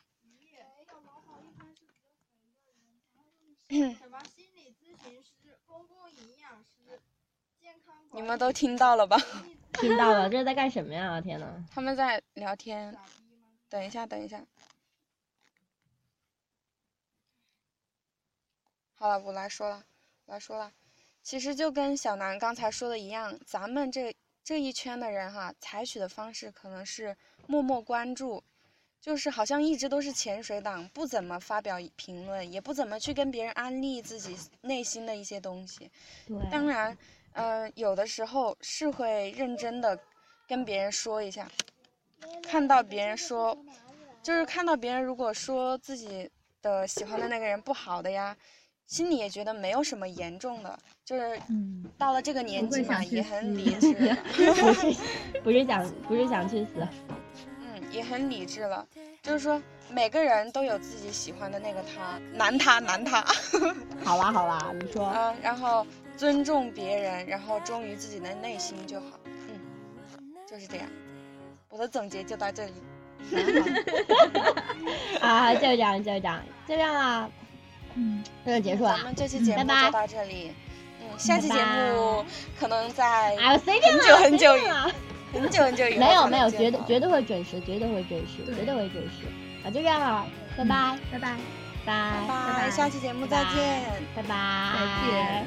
[3.99, 7.01] 什么心理咨询师、公共营养师、
[7.59, 9.17] 健康你们都听到了吧？
[9.81, 11.19] 听到了，这是在干什么呀？
[11.23, 11.65] 天呐！
[11.71, 12.95] 他们在聊天。
[13.71, 14.45] 等一下，等一下。
[18.93, 19.83] 好了，我来说了，
[20.27, 20.71] 我来说了。
[21.23, 24.15] 其实就跟小南刚才说的一样，咱们这
[24.45, 27.17] 这一圈的人哈，采取的方式可能是
[27.47, 28.45] 默默关注，
[29.03, 35.91] 就是好像一直都是潜水党，不怎么发表评论，也不怎么去跟别人安利自己内心的一些东西。
[36.51, 36.67] 当。
[36.69, 36.97] 然，
[37.33, 39.99] 呃，有的时候是会认真的
[40.47, 41.51] 跟别人说一下，
[42.43, 43.59] 看到别人说，
[44.23, 46.31] 就是看到别人如果说自己
[46.63, 48.37] 的喜欢的那个人不好的呀，
[48.87, 53.93] 心里也觉得没有什么严重的，就是嗯，到了这个年纪嘛，也很理智，
[54.55, 54.95] 不是
[55.43, 57.12] 不是想不是想去死，嗯，
[57.93, 58.85] 也很理智了，
[59.23, 63.25] 就是说每个人都有自己喜欢的那个他，男他男他，
[64.03, 65.87] 好啦好啦，你说，嗯，然后
[66.17, 69.61] 尊重别人，然后忠于自己的内心就好，嗯，
[70.51, 70.87] 就是这样。
[71.69, 72.73] 我的总结就到这里。
[75.21, 77.31] 啊，就这样就这样就这样啦，
[77.95, 78.97] 嗯，那就结束了。
[78.97, 80.51] 咱们这期节目就到这里。
[81.01, 82.25] 嗯，下期节目
[82.59, 83.57] 可能在很啦，
[84.07, 84.53] 久很久
[85.33, 89.27] 很久很久以后没有没有，绝对绝对会准时，绝对会准时，绝对会准时。
[89.65, 90.27] 啊，就这样了，
[90.57, 91.37] 拜拜拜拜。
[91.85, 91.93] 拜
[92.29, 93.83] 拜拜下期节目再见。
[94.15, 95.47] 拜拜，再见。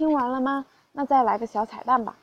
[0.00, 0.64] 听完了吗？
[0.92, 2.16] 那再来个小彩蛋吧。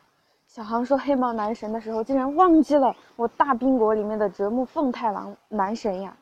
[0.47, 6.17] 小航说黑猫男神的时候，竟然忘记了我大冰国里面的折木凤太郎男神呀，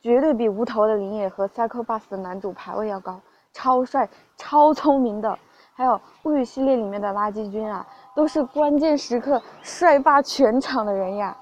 [0.00, 3.20] 绝对比无头的林野和 Psycho Bus 的男主排位要高，
[3.52, 5.38] 超帅、超聪明的。
[5.74, 11.36] 还有物语系列里面的垃圾君啊，都是关键时刻帅霸全场的人呀。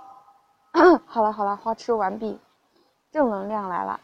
[1.07, 2.37] 好了好了，花痴完毕，
[3.13, 4.01] 正能量来了。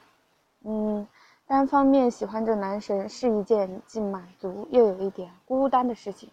[0.65, 1.05] 嗯，
[1.51, 6.31] 单方面喜欢着男神是一件既满足又有一点孤单的事情。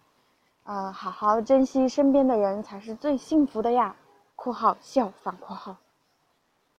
[0.62, 3.96] 啊、好好珍惜身边的人才是最幸福的呀。
[4.36, 5.76] （括号笑反括号）